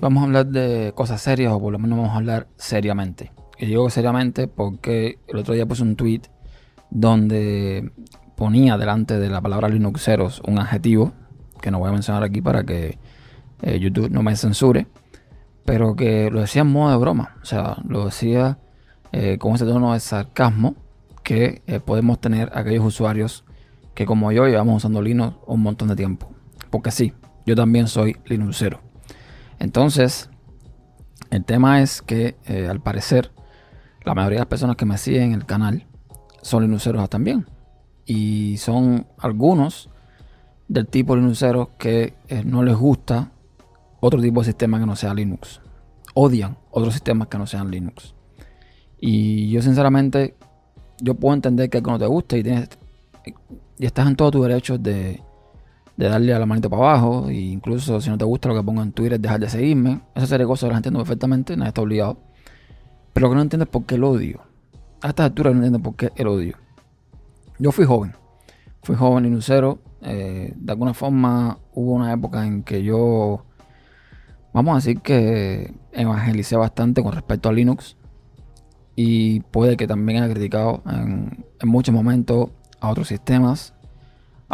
Vamos 0.00 0.22
a 0.22 0.26
hablar 0.26 0.46
de 0.46 0.92
cosas 0.94 1.20
serias 1.20 1.52
o 1.52 1.60
por 1.60 1.72
lo 1.72 1.78
menos 1.78 1.98
vamos 1.98 2.14
a 2.14 2.16
hablar 2.16 2.48
seriamente. 2.56 3.32
Y 3.58 3.66
digo 3.66 3.88
seriamente 3.90 4.48
porque 4.48 5.18
el 5.28 5.36
otro 5.36 5.54
día 5.54 5.66
puse 5.66 5.82
un 5.82 5.96
tweet 5.96 6.22
donde 6.90 7.92
ponía 8.36 8.76
delante 8.76 9.18
de 9.18 9.28
la 9.28 9.40
palabra 9.40 9.68
Linuxeros 9.68 10.42
un 10.46 10.58
adjetivo 10.58 11.12
que 11.60 11.70
no 11.70 11.78
voy 11.78 11.88
a 11.88 11.92
mencionar 11.92 12.22
aquí 12.22 12.40
para 12.40 12.64
que 12.64 12.98
eh, 13.62 13.78
YouTube 13.78 14.10
no 14.10 14.22
me 14.22 14.34
censure, 14.36 14.88
pero 15.64 15.94
que 15.94 16.30
lo 16.30 16.40
decía 16.40 16.62
en 16.62 16.72
modo 16.72 16.90
de 16.90 16.96
broma, 16.96 17.36
o 17.40 17.44
sea, 17.44 17.76
lo 17.86 18.06
decía 18.06 18.58
eh, 19.12 19.38
con 19.38 19.54
ese 19.54 19.64
tono 19.64 19.92
de 19.92 20.00
sarcasmo 20.00 20.74
que 21.22 21.62
eh, 21.66 21.78
podemos 21.78 22.20
tener 22.20 22.50
aquellos 22.52 22.84
usuarios 22.84 23.44
que 23.94 24.06
como 24.06 24.32
yo 24.32 24.46
llevamos 24.46 24.78
usando 24.78 25.00
Linux 25.00 25.36
un 25.46 25.62
montón 25.62 25.88
de 25.88 25.96
tiempo. 25.96 26.32
Porque 26.70 26.90
sí, 26.90 27.12
yo 27.46 27.54
también 27.54 27.86
soy 27.86 28.16
Linuxero. 28.24 28.91
Entonces, 29.62 30.28
el 31.30 31.44
tema 31.44 31.82
es 31.82 32.02
que 32.02 32.34
eh, 32.46 32.66
al 32.68 32.80
parecer 32.80 33.30
la 34.04 34.12
mayoría 34.12 34.38
de 34.38 34.40
las 34.40 34.48
personas 34.48 34.74
que 34.74 34.84
me 34.84 34.98
siguen 34.98 35.22
en 35.22 35.34
el 35.34 35.46
canal 35.46 35.86
son 36.42 36.64
Linuxeros 36.64 37.08
también. 37.08 37.46
Y 38.04 38.56
son 38.56 39.06
algunos 39.18 39.88
del 40.66 40.88
tipo 40.88 41.14
Linuxeros 41.14 41.68
que 41.78 42.14
eh, 42.26 42.42
no 42.44 42.64
les 42.64 42.74
gusta 42.74 43.30
otro 44.00 44.20
tipo 44.20 44.40
de 44.40 44.46
sistema 44.46 44.80
que 44.80 44.86
no 44.86 44.96
sea 44.96 45.14
Linux. 45.14 45.60
Odian 46.14 46.58
otros 46.72 46.92
sistemas 46.92 47.28
que 47.28 47.38
no 47.38 47.46
sean 47.46 47.70
Linux. 47.70 48.16
Y 48.98 49.48
yo 49.48 49.62
sinceramente, 49.62 50.34
yo 51.00 51.14
puedo 51.14 51.34
entender 51.34 51.70
que 51.70 51.78
algo 51.78 51.92
no 51.92 51.98
te 52.00 52.06
guste 52.06 52.38
y, 52.38 52.42
tienes, 52.42 52.68
y 53.78 53.86
estás 53.86 54.08
en 54.08 54.16
todo 54.16 54.32
tu 54.32 54.42
derecho 54.42 54.76
de, 54.76 55.22
de 55.96 56.08
darle 56.08 56.34
a 56.34 56.38
la 56.38 56.46
manito 56.46 56.70
para 56.70 56.82
abajo. 56.82 57.28
E 57.28 57.34
incluso 57.34 58.00
si 58.00 58.10
no 58.10 58.18
te 58.18 58.24
gusta 58.24 58.48
lo 58.48 58.54
que 58.54 58.62
pongo 58.62 58.82
en 58.82 58.92
Twitter, 58.92 59.20
dejar 59.20 59.40
de 59.40 59.48
seguirme. 59.48 60.00
Esa 60.14 60.26
serie 60.26 60.44
de 60.44 60.48
cosas 60.48 60.68
las 60.68 60.78
entiendo 60.78 61.00
perfectamente, 61.00 61.56
nadie 61.56 61.68
está 61.68 61.82
obligado. 61.82 62.18
Pero 63.12 63.26
lo 63.26 63.30
que 63.30 63.36
no 63.36 63.42
entiendo 63.42 63.64
es 63.64 63.70
por 63.70 63.84
qué 63.84 63.96
el 63.96 64.04
odio. 64.04 64.40
A 65.02 65.08
estas 65.08 65.26
alturas 65.26 65.52
no 65.52 65.58
entiendo 65.58 65.80
por 65.80 65.96
qué 65.96 66.10
el 66.16 66.26
odio. 66.26 66.56
Yo 67.58 67.72
fui 67.72 67.84
joven. 67.84 68.14
Fui 68.82 68.96
joven 68.96 69.26
y 69.26 69.30
lucero. 69.30 69.80
Eh, 70.00 70.52
de 70.56 70.72
alguna 70.72 70.94
forma 70.94 71.58
hubo 71.74 71.92
una 71.92 72.12
época 72.12 72.44
en 72.44 72.64
que 72.64 72.82
yo, 72.82 73.44
vamos 74.52 74.72
a 74.72 74.76
decir 74.76 75.00
que 75.00 75.72
evangelicé 75.92 76.56
bastante 76.56 77.02
con 77.02 77.12
respecto 77.12 77.48
a 77.48 77.52
Linux. 77.52 77.96
Y 78.96 79.40
puede 79.40 79.76
que 79.76 79.86
también 79.86 80.22
haya 80.22 80.32
criticado 80.32 80.82
en, 80.86 81.46
en 81.60 81.68
muchos 81.68 81.94
momentos 81.94 82.50
a 82.80 82.90
otros 82.90 83.08
sistemas 83.08 83.74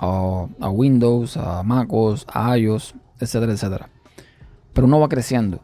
a, 0.01 0.71
Windows, 0.71 1.37
a 1.37 1.63
MacOS, 1.63 2.27
a 2.33 2.57
iOS, 2.57 2.95
etcétera, 3.19 3.53
etcétera. 3.53 3.91
Pero 4.73 4.87
uno 4.87 5.01
va 5.01 5.09
creciendo. 5.09 5.61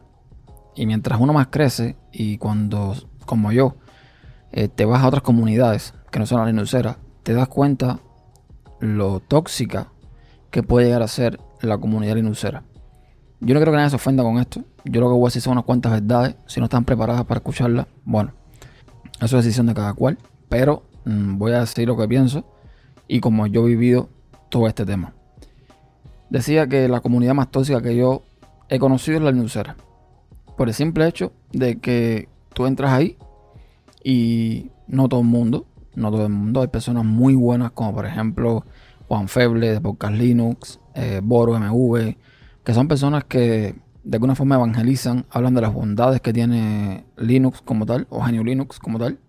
Y 0.75 0.85
mientras 0.85 1.19
uno 1.19 1.31
más 1.31 1.47
crece, 1.47 1.95
y 2.11 2.37
cuando, 2.37 2.95
como 3.25 3.51
yo, 3.51 3.75
eh, 4.51 4.67
te 4.67 4.85
vas 4.85 5.03
a 5.03 5.07
otras 5.07 5.23
comunidades 5.23 5.93
que 6.11 6.19
no 6.19 6.25
son 6.25 6.39
la 6.39 6.47
Linuxera, 6.47 6.97
te 7.23 7.33
das 7.33 7.47
cuenta 7.47 7.99
lo 8.79 9.21
tóxica 9.21 9.91
que 10.51 10.63
puede 10.63 10.87
llegar 10.87 11.01
a 11.01 11.07
ser 11.07 11.39
la 11.61 11.77
comunidad 11.77 12.15
Linuxera. 12.15 12.63
Yo 13.39 13.53
no 13.53 13.61
creo 13.61 13.71
que 13.71 13.77
nadie 13.77 13.89
se 13.89 13.95
ofenda 13.95 14.23
con 14.23 14.37
esto. 14.37 14.63
Yo 14.83 15.01
lo 15.01 15.07
que 15.07 15.13
voy 15.13 15.25
a 15.25 15.27
decir 15.27 15.41
son 15.41 15.53
unas 15.53 15.65
cuantas 15.65 15.91
verdades. 15.91 16.35
Si 16.45 16.59
no 16.59 16.65
están 16.65 16.83
preparadas 16.83 17.25
para 17.25 17.39
escucharlas, 17.39 17.87
bueno, 18.03 18.33
eso 19.21 19.37
es 19.37 19.45
decisión 19.45 19.67
de 19.67 19.73
cada 19.73 19.93
cual. 19.93 20.17
Pero 20.49 20.83
mm, 21.05 21.37
voy 21.37 21.53
a 21.53 21.61
decir 21.61 21.87
lo 21.87 21.97
que 21.97 22.07
pienso 22.07 22.45
y 23.07 23.19
como 23.19 23.47
yo 23.47 23.65
he 23.65 23.69
vivido 23.69 24.09
todo 24.49 24.67
este 24.67 24.85
tema. 24.85 25.13
Decía 26.29 26.67
que 26.67 26.87
la 26.87 27.01
comunidad 27.01 27.33
más 27.33 27.51
tóxica 27.51 27.81
que 27.81 27.95
yo 27.95 28.23
he 28.69 28.79
conocido 28.79 29.17
es 29.17 29.23
la 29.23 29.31
Linuxera. 29.31 29.75
Por 30.57 30.67
el 30.67 30.73
simple 30.73 31.07
hecho 31.07 31.33
de 31.51 31.79
que 31.79 32.29
tú 32.53 32.65
entras 32.65 32.91
ahí 32.91 33.17
y 34.03 34.71
no 34.87 35.09
todo 35.09 35.21
el 35.21 35.27
mundo, 35.27 35.65
no 35.95 36.11
todo 36.11 36.25
el 36.25 36.31
mundo, 36.31 36.61
hay 36.61 36.67
personas 36.67 37.05
muy 37.05 37.35
buenas 37.35 37.71
como 37.71 37.93
por 37.93 38.05
ejemplo 38.05 38.65
Juan 39.07 39.27
Feble 39.27 39.71
de 39.71 39.81
Podcast 39.81 40.15
Linux, 40.15 40.79
eh, 40.93 41.21
Boro 41.23 41.59
MV, 41.59 42.15
que 42.63 42.73
son 42.73 42.87
personas 42.87 43.23
que 43.25 43.75
de 44.05 44.17
alguna 44.17 44.35
forma 44.35 44.55
evangelizan, 44.55 45.25
hablan 45.31 45.55
de 45.55 45.61
las 45.61 45.73
bondades 45.73 46.21
que 46.21 46.31
tiene 46.31 47.05
Linux 47.17 47.61
como 47.61 47.85
tal, 47.87 48.05
o 48.09 48.21
Genio 48.21 48.43
Linux 48.43 48.79
como 48.79 48.99
tal, 48.99 49.19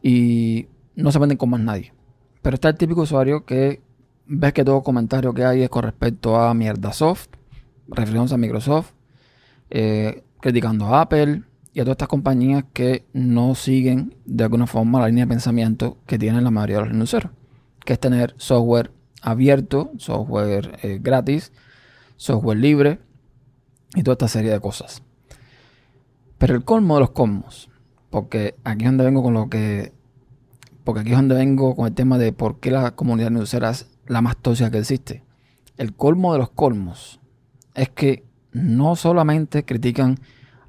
y 0.00 0.68
no 0.94 1.10
se 1.10 1.18
venden 1.18 1.36
con 1.36 1.50
más 1.50 1.60
nadie. 1.60 1.92
Pero 2.40 2.54
está 2.54 2.68
el 2.68 2.76
típico 2.76 3.02
usuario 3.02 3.44
que 3.44 3.82
ves 4.26 4.52
que 4.52 4.64
todo 4.64 4.82
comentario 4.82 5.34
que 5.34 5.44
hay 5.44 5.62
es 5.62 5.70
con 5.70 5.82
respecto 5.82 6.36
a 6.36 6.54
mierda 6.54 6.92
soft, 6.92 7.28
refiriéndose 7.88 8.34
a 8.34 8.38
Microsoft, 8.38 8.92
eh, 9.70 10.24
criticando 10.40 10.86
a 10.86 11.02
Apple 11.02 11.42
y 11.72 11.80
a 11.80 11.84
todas 11.84 11.94
estas 11.94 12.08
compañías 12.08 12.64
que 12.72 13.04
no 13.12 13.54
siguen 13.54 14.14
de 14.24 14.44
alguna 14.44 14.66
forma 14.66 15.00
la 15.00 15.08
línea 15.08 15.24
de 15.24 15.30
pensamiento 15.30 15.98
que 16.06 16.18
tienen 16.18 16.44
la 16.44 16.50
mayoría 16.50 16.76
de 16.76 16.82
los 16.82 16.92
Linuxeros, 16.92 17.32
que 17.84 17.94
es 17.94 18.00
tener 18.00 18.34
software 18.38 18.90
abierto, 19.22 19.90
software 19.98 20.78
eh, 20.82 20.98
gratis, 21.02 21.52
software 22.16 22.58
libre 22.58 23.00
y 23.94 24.02
toda 24.02 24.14
esta 24.14 24.28
serie 24.28 24.50
de 24.50 24.60
cosas. 24.60 25.02
Pero 26.38 26.54
el 26.54 26.64
colmo 26.64 26.94
de 26.94 27.00
los 27.00 27.10
colmos, 27.10 27.70
porque 28.10 28.54
aquí 28.64 28.84
es 28.84 28.90
donde 28.90 29.04
vengo 29.04 29.22
con 29.22 29.34
lo 29.34 29.48
que 29.48 29.92
porque 30.84 31.00
aquí 31.00 31.12
es 31.12 31.16
donde 31.16 31.34
vengo 31.34 31.74
con 31.74 31.86
el 31.86 31.94
tema 31.94 32.18
de 32.18 32.32
por 32.32 32.60
qué 32.60 32.70
la 32.70 32.90
comunidad 32.94 33.30
Linuxera 33.30 33.70
es 33.70 33.88
la 34.06 34.22
más 34.22 34.36
tóxica 34.36 34.70
que 34.70 34.78
existe. 34.78 35.22
El 35.76 35.94
colmo 35.94 36.32
de 36.32 36.38
los 36.38 36.50
colmos 36.50 37.20
es 37.74 37.88
que 37.88 38.24
no 38.52 38.96
solamente 38.96 39.64
critican 39.64 40.18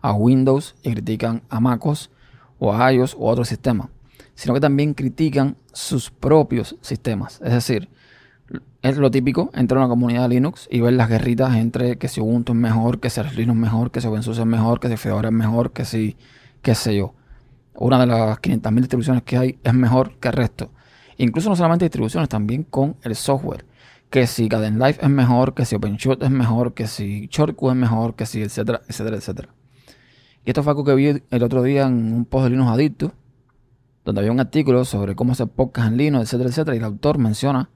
a 0.01 0.13
Windows 0.13 0.75
y 0.84 0.91
critican 0.91 1.44
a 1.50 1.59
MacOS 1.59 2.12
o 2.59 2.74
a 2.74 2.91
iOS 2.91 3.16
o 3.19 3.29
a 3.29 3.34
otros 3.34 3.47
sistemas, 3.47 3.90
sino 4.34 4.53
que 4.53 4.59
también 4.59 4.94
critican 4.94 5.57
sus 5.74 6.09
propios 6.09 6.75
sistemas. 6.81 7.40
Es 7.44 7.53
decir, 7.53 7.90
es 8.81 8.97
lo 8.97 9.09
típico 9.09 9.50
entrar 9.53 9.81
a 9.81 9.85
una 9.85 9.90
comunidad 9.90 10.24
de 10.24 10.35
Linux 10.35 10.68
y 10.69 10.79
ver 10.79 10.94
las 10.94 11.09
guerritas 11.09 11.56
entre 11.56 11.97
que 11.97 12.07
si 12.07 12.22
Ubuntu 12.22 12.53
es 12.53 12.57
mejor, 12.57 13.00
que 13.00 13.09
si 13.09 13.22
Linux 13.22 13.57
es 13.57 13.62
mejor, 13.62 13.91
que 13.91 14.01
si 14.01 14.07
OpenSUSE 14.07 14.41
es 14.41 14.47
mejor, 14.47 14.79
que 14.79 14.90
si 14.90 14.97
Fedora 14.97 15.29
es 15.29 15.34
mejor, 15.34 15.72
que 15.72 15.85
si 15.85 16.18
qué 16.62 16.75
sé 16.75 16.95
yo. 16.95 17.13
Una 17.74 18.00
de 18.00 18.06
las 18.06 18.38
500.000 18.40 18.75
distribuciones 18.75 19.24
que 19.24 19.38
hay 19.38 19.59
es 19.63 19.74
mejor 19.74 20.18
que 20.19 20.29
el 20.29 20.34
resto. 20.34 20.72
Incluso 21.17 21.49
no 21.49 21.55
solamente 21.55 21.85
distribuciones, 21.85 22.29
también 22.29 22.63
con 22.63 22.97
el 23.03 23.15
software. 23.15 23.65
Que 24.09 24.27
si 24.27 24.47
Life 24.49 24.99
es 25.01 25.09
mejor, 25.09 25.53
que 25.53 25.65
si 25.65 25.75
OpenShot 25.75 26.21
es 26.23 26.29
mejor, 26.29 26.73
que 26.73 26.87
si 26.87 27.27
Shortcut 27.31 27.71
es 27.71 27.75
mejor, 27.75 28.15
que 28.15 28.25
si 28.25 28.41
etcétera, 28.41 28.81
etcétera, 28.87 29.17
etcétera. 29.17 29.49
Y 30.45 30.49
esto 30.51 30.61
fue 30.61 30.71
algo 30.71 30.83
que 30.83 30.93
vi 30.93 31.23
el 31.29 31.43
otro 31.43 31.63
día 31.63 31.87
en 31.87 32.13
un 32.13 32.25
post 32.25 32.43
de 32.45 32.49
Linux 32.51 32.71
Adicto, 32.71 33.13
donde 34.03 34.21
había 34.21 34.31
un 34.31 34.39
artículo 34.39 34.85
sobre 34.85 35.15
cómo 35.15 35.31
hacer 35.31 35.47
podcast 35.47 35.87
en 35.87 35.97
Linux, 35.97 36.25
etcétera, 36.25 36.49
etcétera. 36.49 36.75
Y 36.75 36.79
el 36.79 36.85
autor 36.85 37.17
menciona 37.17 37.71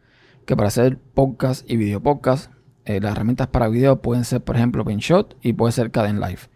que 0.46 0.56
para 0.56 0.68
hacer 0.68 0.98
podcast 0.98 1.70
y 1.70 1.78
video 1.78 2.02
podcast, 2.02 2.52
eh, 2.86 3.00
las 3.02 3.14
herramientas 3.14 3.48
para 3.48 3.68
video 3.68 4.02
pueden 4.02 4.24
ser, 4.24 4.44
por 4.44 4.56
ejemplo, 4.56 4.84
OpenShot 4.84 5.36
y 5.42 5.54
puede 5.54 5.72
ser 5.72 5.92
Life. 5.96 6.50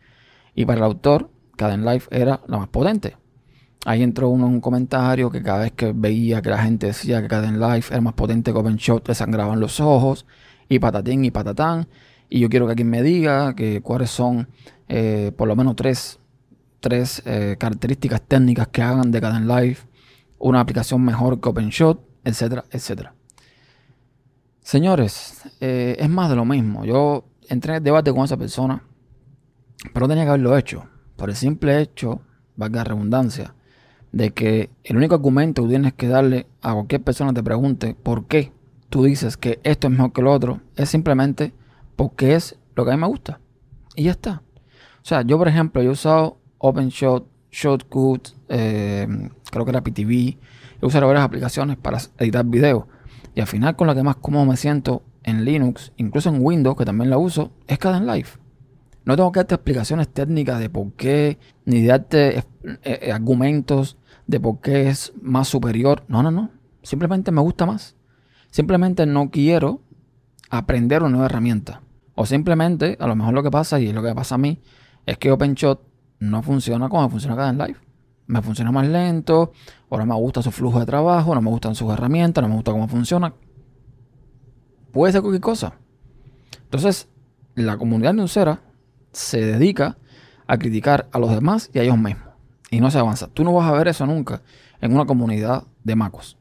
Y 0.55 0.65
para 0.65 0.79
el 0.79 0.83
autor, 0.83 1.29
Life 1.57 2.07
era 2.11 2.41
la 2.47 2.57
más 2.57 2.67
potente. 2.67 3.22
Ahí 3.85 4.01
entró 4.01 4.29
uno 4.29 4.47
en 4.47 4.53
un 4.53 4.61
comentario 4.61 5.29
que 5.29 5.43
cada 5.43 5.59
vez 5.59 5.73
que 5.73 5.91
veía 5.93 6.41
que 6.41 6.49
la 6.49 6.59
gente 6.59 6.87
decía 6.87 7.21
que 7.21 7.27
Caden 7.27 7.59
Life 7.59 7.93
era 7.93 8.01
más 8.01 8.13
potente 8.13 8.53
que 8.53 8.57
OpenShot, 8.57 9.07
le 9.07 9.15
sangraban 9.15 9.59
los 9.59 9.79
ojos, 9.79 10.25
y 10.69 10.79
patatín 10.79 11.25
y 11.25 11.31
patatán. 11.31 11.87
Y 12.29 12.39
yo 12.39 12.49
quiero 12.49 12.65
que 12.65 12.71
alguien 12.71 12.89
me 12.89 13.03
diga 13.03 13.55
que 13.55 13.81
cuáles 13.81 14.09
son 14.09 14.47
eh, 14.87 15.31
por 15.37 15.47
lo 15.47 15.55
menos 15.55 15.75
tres, 15.75 16.19
tres 16.79 17.21
eh, 17.25 17.57
características 17.59 18.21
técnicas 18.21 18.67
que 18.69 18.81
hagan 18.81 19.11
de 19.11 19.21
Caden 19.21 19.47
Life 19.47 19.87
una 20.39 20.59
aplicación 20.59 21.01
mejor 21.03 21.39
que 21.39 21.49
OpenShot, 21.49 21.99
etcétera, 22.23 22.65
etcétera. 22.69 23.15
Señores, 24.61 25.41
eh, 25.61 25.95
es 25.97 26.09
más 26.09 26.29
de 26.29 26.35
lo 26.35 26.43
mismo. 26.43 26.83
Yo 26.85 27.25
entré 27.47 27.77
en 27.77 27.83
debate 27.83 28.11
con 28.11 28.25
esa 28.25 28.35
persona, 28.35 28.83
pero 29.93 30.07
tenía 30.07 30.23
que 30.23 30.29
haberlo 30.29 30.57
hecho. 30.57 30.85
Por 31.15 31.29
el 31.29 31.35
simple 31.35 31.81
hecho, 31.81 32.21
valga 32.57 32.79
la 32.79 32.83
redundancia, 32.85 33.55
de 34.13 34.31
que 34.31 34.69
el 34.83 34.95
único 34.95 35.15
argumento 35.15 35.63
que 35.63 35.69
tienes 35.69 35.93
que 35.93 36.07
darle 36.07 36.47
a 36.61 36.73
cualquier 36.73 37.01
persona 37.01 37.31
que 37.31 37.35
te 37.35 37.43
pregunte 37.43 37.95
por 38.01 38.27
qué 38.27 38.53
tú 38.89 39.03
dices 39.03 39.37
que 39.37 39.59
esto 39.63 39.87
es 39.87 39.91
mejor 39.91 40.13
que 40.13 40.21
lo 40.21 40.31
otro, 40.31 40.61
es 40.75 40.87
simplemente 40.87 41.51
porque 41.95 42.35
es 42.35 42.55
lo 42.75 42.85
que 42.85 42.91
a 42.91 42.95
mí 42.95 43.01
me 43.01 43.07
gusta. 43.07 43.39
Y 43.95 44.03
ya 44.03 44.11
está. 44.11 44.43
O 45.01 45.05
sea, 45.05 45.23
yo 45.23 45.37
por 45.37 45.47
ejemplo, 45.47 45.81
he 45.81 45.89
usado 45.89 46.37
OpenShot, 46.59 47.27
Shotcut, 47.51 48.29
eh, 48.49 49.07
creo 49.51 49.65
que 49.65 49.71
era 49.71 49.81
PTV, 49.81 50.37
he 50.81 50.85
usado 50.85 51.07
varias 51.07 51.25
aplicaciones 51.25 51.77
para 51.77 51.97
editar 52.19 52.45
videos. 52.45 52.85
Y 53.33 53.41
al 53.41 53.47
final 53.47 53.75
con 53.75 53.87
la 53.87 53.95
que 53.95 54.03
más 54.03 54.17
cómodo 54.17 54.45
me 54.45 54.57
siento 54.57 55.01
en 55.23 55.43
Linux, 55.43 55.91
incluso 55.97 56.29
en 56.29 56.37
Windows, 56.39 56.77
que 56.77 56.85
también 56.85 57.09
la 57.09 57.17
uso, 57.17 57.51
es 57.67 57.79
Life. 57.83 58.37
No 59.05 59.15
tengo 59.15 59.31
que 59.31 59.39
darte 59.39 59.55
explicaciones 59.55 60.07
técnicas 60.07 60.59
de 60.59 60.69
por 60.69 60.93
qué, 60.93 61.39
ni 61.65 61.83
darte 61.83 62.37
eh, 62.37 62.43
eh, 62.83 63.11
argumentos 63.11 63.97
de 64.27 64.39
por 64.39 64.61
qué 64.61 64.89
es 64.89 65.13
más 65.21 65.47
superior. 65.47 66.03
No, 66.07 66.23
no, 66.23 66.31
no. 66.31 66.49
Simplemente 66.81 67.31
me 67.31 67.41
gusta 67.41 67.65
más. 67.65 67.95
Simplemente 68.51 69.05
no 69.05 69.29
quiero 69.31 69.81
aprender 70.49 71.01
una 71.01 71.11
nueva 71.11 71.25
herramienta. 71.25 71.81
O 72.15 72.25
simplemente, 72.25 72.97
a 72.99 73.07
lo 73.07 73.15
mejor 73.15 73.33
lo 73.33 73.43
que 73.43 73.49
pasa, 73.49 73.79
y 73.79 73.87
es 73.87 73.93
lo 73.93 74.03
que 74.03 74.13
pasa 74.13 74.35
a 74.35 74.37
mí, 74.37 74.61
es 75.05 75.17
que 75.17 75.31
OpenShot 75.31 75.81
no 76.19 76.43
funciona 76.43 76.89
como 76.89 77.09
funciona 77.09 77.35
cada 77.35 77.49
en 77.49 77.57
live. 77.57 77.75
Me 78.27 78.41
funciona 78.41 78.71
más 78.71 78.87
lento, 78.87 79.51
ahora 79.89 80.05
me 80.05 80.15
gusta 80.15 80.41
su 80.41 80.51
flujo 80.51 80.79
de 80.79 80.85
trabajo, 80.85 81.35
no 81.35 81.41
me 81.41 81.49
gustan 81.49 81.75
sus 81.75 81.91
herramientas, 81.91 82.41
no 82.41 82.47
me 82.47 82.55
gusta 82.55 82.71
cómo 82.71 82.87
funciona. 82.87 83.33
Puede 84.91 85.11
ser 85.11 85.21
cualquier 85.21 85.41
cosa. 85.41 85.73
Entonces, 86.63 87.09
la 87.55 87.77
comunidad 87.77 88.13
newsera 88.13 88.61
se 89.11 89.41
dedica 89.41 89.97
a 90.47 90.57
criticar 90.57 91.09
a 91.11 91.19
los 91.19 91.31
demás 91.31 91.69
y 91.73 91.79
a 91.79 91.83
ellos 91.83 91.97
mismos. 91.97 92.32
Y 92.73 92.79
no 92.81 92.89
se 92.89 92.97
avanza. 92.97 93.27
Tú 93.27 93.43
no 93.43 93.53
vas 93.53 93.69
a 93.69 93.71
ver 93.73 93.87
eso 93.87 94.03
nunca 94.07 94.41
en 94.81 94.95
una 94.95 95.05
comunidad 95.05 95.65
de 95.83 95.95
macos. 95.95 96.39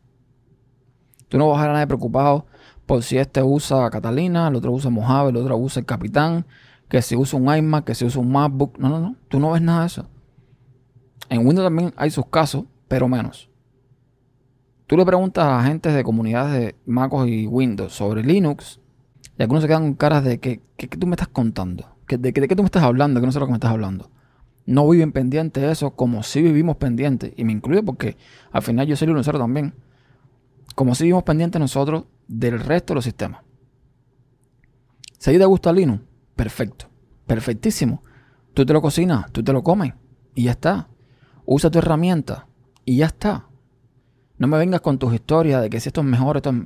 Tú 1.29 1.37
no 1.37 1.51
vas 1.51 1.59
a 1.59 1.63
ver 1.63 1.71
a 1.71 1.73
nadie 1.75 1.87
preocupado 1.87 2.47
por 2.87 3.03
si 3.03 3.19
este 3.19 3.43
usa 3.43 3.91
Catalina, 3.91 4.49
el 4.49 4.57
otro 4.57 4.73
usa 4.73 4.91
Mojave, 4.91 5.29
el 5.29 5.37
otro 5.37 5.59
usa 5.59 5.81
el 5.81 5.87
Capitán, 5.87 6.47
que 6.89 7.03
si 7.03 7.17
usa 7.17 7.39
un 7.39 7.55
iMac, 7.55 7.85
que 7.85 7.95
si 7.95 8.07
usa 8.07 8.23
un 8.23 8.33
MacBook. 8.33 8.79
No, 8.79 8.89
no, 8.89 8.99
no. 8.99 9.17
Tú 9.29 9.39
no 9.41 9.51
ves 9.51 9.61
nada 9.61 9.81
de 9.81 9.89
eso. 9.89 10.09
En 11.29 11.47
Windows 11.47 11.67
también 11.67 11.93
hay 11.99 12.11
sus 12.11 12.25
casos, 12.25 12.65
pero 12.89 13.09
menos. 13.09 13.51
Tú 14.87 14.97
le 14.97 15.05
preguntas 15.05 15.45
a 15.47 15.63
gente 15.65 15.93
de 15.93 16.03
comunidades 16.03 16.59
de 16.59 16.77
MacOS 16.87 17.29
y 17.29 17.47
Windows 17.47 17.93
sobre 17.93 18.23
Linux 18.23 18.81
y 19.39 19.43
algunos 19.43 19.61
se 19.61 19.69
quedan 19.69 19.83
con 19.83 19.95
caras 19.97 20.25
de 20.25 20.41
que, 20.41 20.63
que, 20.79 20.89
tú 20.89 21.07
me 21.07 21.13
estás 21.13 21.29
contando, 21.29 21.95
de, 22.09 22.17
de 22.17 22.33
qué 22.33 22.57
tú 22.57 22.63
me 22.63 22.69
estás 22.69 22.85
hablando, 22.85 23.21
que 23.21 23.27
no 23.27 23.33
sé 23.33 23.39
lo 23.39 23.45
que 23.45 23.53
me 23.53 23.57
estás 23.57 23.71
hablando. 23.71 24.11
No 24.65 24.89
viven 24.89 25.13
pendientes 25.13 25.63
de 25.63 25.73
eso 25.73 25.91
como 25.93 26.23
si 26.23 26.41
vivimos 26.43 26.77
pendientes, 26.77 27.33
y 27.37 27.45
me 27.45 27.53
incluye 27.53 27.83
porque 27.83 28.17
al 28.53 28.63
final 28.63 28.87
yo 28.87 28.97
soy 28.97 29.09
Linuxero 29.09 29.39
también, 29.39 29.75
como 30.75 30.95
si 30.95 31.05
vivimos 31.05 31.25
pendientes 31.25 31.61
nosotros 31.61 32.05
del 32.29 32.61
resto 32.61 32.93
de 32.93 32.97
los 32.97 33.05
sistemas. 33.05 33.43
Si 35.19 35.31
a 35.31 35.33
ti 35.33 35.39
te 35.39 35.45
gusta 35.45 35.73
Linux, 35.73 36.03
perfecto, 36.35 36.87
perfectísimo. 37.27 38.03
Tú 38.55 38.67
te 38.67 38.73
lo 38.73 38.83
cocinas, 38.83 39.31
tú 39.33 39.43
te 39.43 39.53
lo 39.53 39.63
comes 39.63 39.95
y 40.35 40.45
ya 40.45 40.53
está. 40.53 40.89
Usa 41.45 41.71
tu 41.71 41.79
herramienta 41.79 42.47
y 42.85 42.99
ya 42.99 43.07
está. 43.07 43.47
No 44.39 44.49
me 44.49 44.59
vengas 44.59 44.81
con 44.81 44.99
tus 44.99 45.15
historias 45.15 45.63
de 45.63 45.71
que 45.71 45.81
si 45.81 45.89
esto 45.89 46.01
es 46.01 46.07
mejor, 46.07 46.37
esto 46.37 46.51
es... 46.51 46.57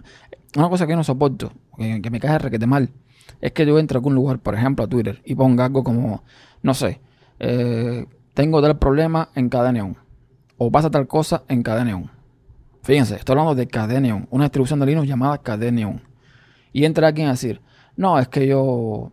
Una 0.56 0.70
cosa 0.70 0.87
que 0.87 0.93
yo 0.93 0.96
no 0.96 1.04
soporto, 1.04 1.52
que, 1.76 2.10
me 2.10 2.19
cae 2.19 2.38
requete 2.38 2.66
mal, 2.66 2.90
es 3.43 3.52
que 3.52 3.66
yo 3.66 3.78
entre 3.78 3.96
a 3.96 3.98
algún 3.98 4.14
lugar, 4.14 4.38
por 4.38 4.54
ejemplo 4.54 4.87
a 4.87 4.88
Twitter, 4.88 5.20
y 5.26 5.34
ponga 5.34 5.66
algo 5.66 5.84
como, 5.84 6.25
no 6.62 6.72
sé, 6.72 7.02
eh, 7.38 8.06
tengo 8.35 8.61
tal 8.62 8.79
problema 8.79 9.31
en 9.35 9.49
cada 9.49 9.73
neón. 9.73 9.97
O 10.59 10.71
pasa 10.71 10.91
tal 10.91 11.06
cosa 11.06 11.43
en 11.49 11.62
cada 11.62 11.85
neón. 11.85 12.11
Fíjense, 12.87 13.17
estoy 13.17 13.33
hablando 13.33 13.56
de 13.56 13.67
Cadeneon, 13.67 14.29
una 14.31 14.44
distribución 14.44 14.79
de 14.79 14.87
Linux 14.87 15.09
llamada 15.09 15.38
Cadeneon. 15.38 16.03
Y 16.73 16.85
entra 16.85 17.09
alguien 17.09 17.27
a 17.27 17.33
decir, 17.33 17.61
no, 17.97 18.17
es 18.17 18.29
que 18.29 18.47
yo, 18.47 19.11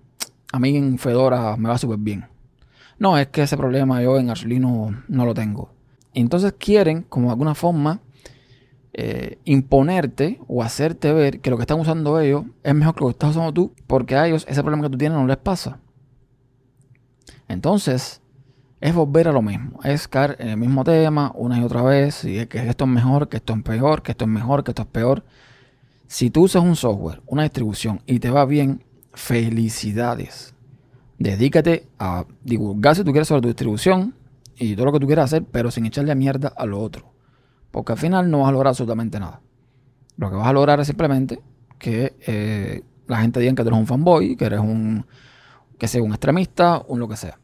a 0.52 0.60
mí 0.60 0.78
en 0.78 1.00
Fedora 1.00 1.58
me 1.58 1.70
va 1.70 1.80
súper 1.80 1.98
bien. 1.98 2.28
No, 3.00 3.18
es 3.18 3.30
que 3.30 3.42
ese 3.42 3.58
problema 3.58 4.00
yo 4.04 4.20
en 4.20 4.30
Arch 4.30 4.46
Linux 4.46 4.96
no 5.08 5.26
lo 5.26 5.34
tengo. 5.34 5.72
entonces 6.14 6.54
quieren, 6.54 7.02
como 7.10 7.26
de 7.26 7.32
alguna 7.32 7.56
forma, 7.56 8.02
eh, 8.94 9.40
imponerte 9.44 10.40
o 10.48 10.62
hacerte 10.62 11.12
ver 11.12 11.40
que 11.40 11.50
lo 11.50 11.58
que 11.58 11.64
están 11.64 11.80
usando 11.80 12.20
ellos 12.20 12.44
es 12.62 12.76
mejor 12.76 12.94
que 12.94 13.02
lo 13.02 13.08
que 13.08 13.14
estás 13.14 13.32
usando 13.32 13.54
tú, 13.54 13.74
porque 13.88 14.16
a 14.16 14.28
ellos 14.28 14.46
ese 14.48 14.62
problema 14.62 14.84
que 14.84 14.92
tú 14.92 15.00
tienes 15.00 15.18
no 15.18 15.26
les 15.26 15.38
pasa. 15.38 15.80
Entonces, 17.48 18.22
es 18.84 18.94
volver 18.94 19.30
a 19.30 19.32
lo 19.32 19.42
mismo, 19.42 19.80
es 19.84 20.10
caer 20.10 20.36
en 20.40 20.50
el 20.50 20.58
mismo 20.58 20.84
tema 20.84 21.32
una 21.36 21.58
y 21.58 21.64
otra 21.64 21.84
vez, 21.84 22.26
y 22.26 22.46
que 22.48 22.68
esto 22.68 22.84
es 22.84 22.90
mejor, 22.90 23.30
que 23.30 23.38
esto 23.38 23.54
es 23.54 23.64
peor, 23.64 24.02
que 24.02 24.12
esto 24.12 24.26
es 24.26 24.30
mejor, 24.30 24.64
que 24.64 24.72
esto 24.72 24.82
es 24.82 24.88
peor. 24.90 25.24
Si 26.08 26.30
tú 26.30 26.44
usas 26.44 26.64
un 26.64 26.76
software, 26.76 27.22
una 27.26 27.44
distribución 27.44 28.02
y 28.06 28.20
te 28.20 28.30
va 28.30 28.46
bien, 28.46 28.84
felicidades. 29.14 30.54
Dedícate 31.18 31.88
a 31.98 32.26
divulgar 32.44 32.96
si 32.96 33.06
tú 33.06 33.12
quieres 33.12 33.30
sobre 33.30 33.42
tu 33.44 33.48
distribución 33.48 34.16
y 34.58 34.76
todo 34.76 34.88
lo 34.88 34.92
que 34.92 35.00
tú 35.00 35.08
quieras 35.08 35.26
hacer, 35.26 35.46
pero 35.50 35.72
sin 35.72 35.86
echarle 35.86 36.14
mierda 36.16 36.52
a 36.56 36.66
lo 36.66 36.82
otro. 36.82 37.14
Porque 37.72 37.94
al 37.94 37.98
final 37.98 38.30
no 38.30 38.40
vas 38.40 38.50
a 38.50 38.52
lograr 38.52 38.68
absolutamente 38.70 39.20
nada. 39.20 39.40
Lo 40.18 40.30
que 40.30 40.36
vas 40.36 40.48
a 40.48 40.54
lograr 40.54 40.82
es 40.82 40.88
simplemente 40.88 41.40
que 41.80 42.16
eh, 42.28 42.84
la 43.08 43.22
gente 43.22 43.40
diga 43.40 43.56
que 43.56 43.64
tú 43.64 43.70
eres 43.70 43.80
un 43.80 43.88
fanboy, 43.88 44.36
que 44.36 44.46
eres 44.46 44.60
un, 44.60 45.06
que 45.84 45.90
sea 45.90 46.02
un 46.02 46.12
extremista, 46.12 46.82
un 46.88 47.02
lo 47.02 47.10
que 47.10 47.18
sea. 47.18 47.38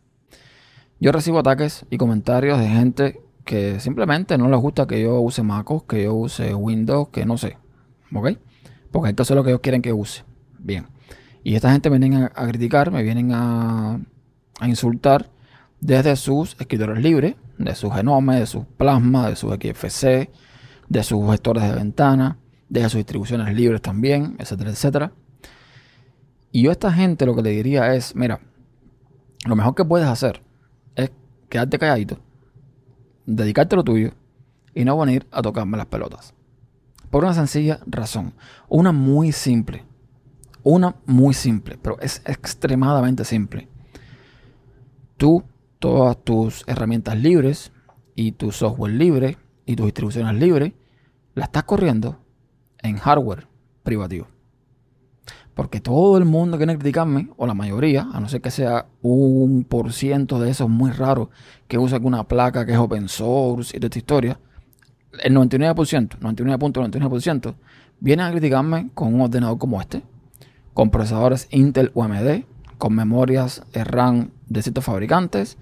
Yo 1.02 1.12
recibo 1.12 1.40
ataques 1.40 1.86
y 1.90 1.98
comentarios 1.98 2.58
de 2.58 2.70
gente 2.70 3.22
que 3.44 3.82
simplemente 3.82 4.38
no 4.38 4.48
les 4.48 4.62
gusta 4.62 4.88
que 4.88 5.02
yo 5.02 5.20
use 5.20 5.44
MacOS, 5.44 5.84
que 5.84 6.04
yo 6.06 6.14
use 6.14 6.56
Windows, 6.56 7.10
que 7.10 7.26
no 7.26 7.38
sé. 7.38 7.58
¿Ok? 8.16 8.30
Porque 8.92 9.10
esto 9.10 9.24
es 9.24 9.32
lo 9.32 9.44
que 9.44 9.50
ellos 9.50 9.60
quieren 9.60 9.82
que 9.82 9.92
use. 9.92 10.24
Bien. 10.58 10.88
Y 11.44 11.56
esta 11.56 11.70
gente 11.74 11.90
vienen 11.90 12.14
a, 12.34 12.48
criticar, 12.48 12.92
me 12.92 13.04
vienen 13.04 13.34
a, 13.34 14.00
insultar 14.62 15.30
desde 15.82 16.16
sus 16.16 16.56
escritores 16.62 17.04
libres, 17.04 17.36
de 17.58 17.76
sus 17.76 17.94
Genome, 17.94 18.40
de 18.40 18.46
sus 18.46 18.64
Plasma, 18.78 19.28
de 19.28 19.36
sus 19.36 19.54
XFC, 19.54 20.30
de 20.88 21.04
sus 21.04 21.30
gestores 21.30 21.64
de 21.64 21.74
ventana, 21.74 22.38
de 22.70 22.84
sus 22.84 23.00
distribuciones 23.00 23.54
libres 23.54 23.82
también, 23.82 24.38
etcétera, 24.40 24.70
etcétera. 24.70 25.12
Y 26.52 26.64
yo 26.64 26.70
a 26.70 26.74
esta 26.74 26.92
gente 26.92 27.26
lo 27.26 27.36
que 27.36 27.44
le 27.44 27.52
diría 27.52 27.94
es, 27.94 28.16
mira, 28.16 28.40
lo 29.46 29.56
mejor 29.56 29.76
que 29.76 29.86
puedes 29.86 30.08
hacer 30.08 30.42
quedarte 31.50 31.80
calladito, 31.80 32.20
dedicarte 33.26 33.76
a 33.76 33.78
lo 33.78 33.84
tuyo 33.84 34.12
y 34.74 34.86
no 34.86 34.98
venir 34.98 35.28
a 35.32 35.42
tocarme 35.42 35.78
las 35.78 35.88
pelotas. 35.88 36.34
Por 37.10 37.24
una 37.24 37.34
sencilla 37.34 37.80
razón. 37.88 38.34
Una 38.68 38.92
muy 38.92 39.32
simple. 39.32 39.84
Una 40.62 40.96
muy 41.06 41.34
simple, 41.34 41.80
pero 41.82 42.00
es 42.00 42.22
extremadamente 42.26 43.26
simple. 43.26 43.68
Tú, 45.18 45.44
todas 45.80 46.24
tus 46.24 46.64
herramientas 46.68 47.18
libres 47.18 47.72
y 48.16 48.34
tu 48.34 48.52
software 48.52 48.94
libre 48.94 49.38
y 49.66 49.76
tus 49.76 49.88
distribuciones 49.88 50.36
libres, 50.36 50.74
la 51.34 51.46
estás 51.46 51.64
corriendo 51.64 52.20
en 52.80 52.98
hardware 52.98 53.48
privativo. 53.84 54.28
Porque 55.60 55.82
todo 55.82 56.18
el 56.18 56.24
mundo 56.24 56.56
quiere 56.56 56.76
criticarme, 56.76 57.32
o 57.36 57.46
la 57.46 57.54
mayoría, 57.54 58.08
a 58.14 58.22
no 58.22 58.30
ser 58.30 58.40
que 58.40 58.50
sea 58.50 58.86
un 59.02 59.66
por 59.66 59.92
ciento 59.92 60.40
de 60.40 60.52
esos 60.52 60.70
muy 60.70 60.90
raros 60.90 61.28
que 61.68 61.78
usa 61.78 61.98
alguna 61.98 62.24
placa 62.30 62.66
que 62.66 62.72
es 62.72 62.78
open 62.78 63.10
source 63.10 63.76
y 63.76 63.80
toda 63.82 63.88
esta 63.88 64.00
historia, 64.00 64.40
el 65.22 65.36
99%, 65.36 66.18
99.99%, 66.18 67.56
vienen 68.00 68.26
a 68.28 68.32
criticarme 68.32 68.90
con 68.94 69.14
un 69.14 69.20
ordenador 69.20 69.58
como 69.58 69.82
este, 69.82 70.02
con 70.74 70.92
procesadores 70.92 71.50
Intel 71.52 71.92
o 71.94 72.06
AMD, 72.06 72.46
con 72.78 72.96
memorias 72.96 73.62
RAM 73.74 74.32
de 74.48 74.62
ciertos 74.62 74.86
fabricantes, 74.86 75.58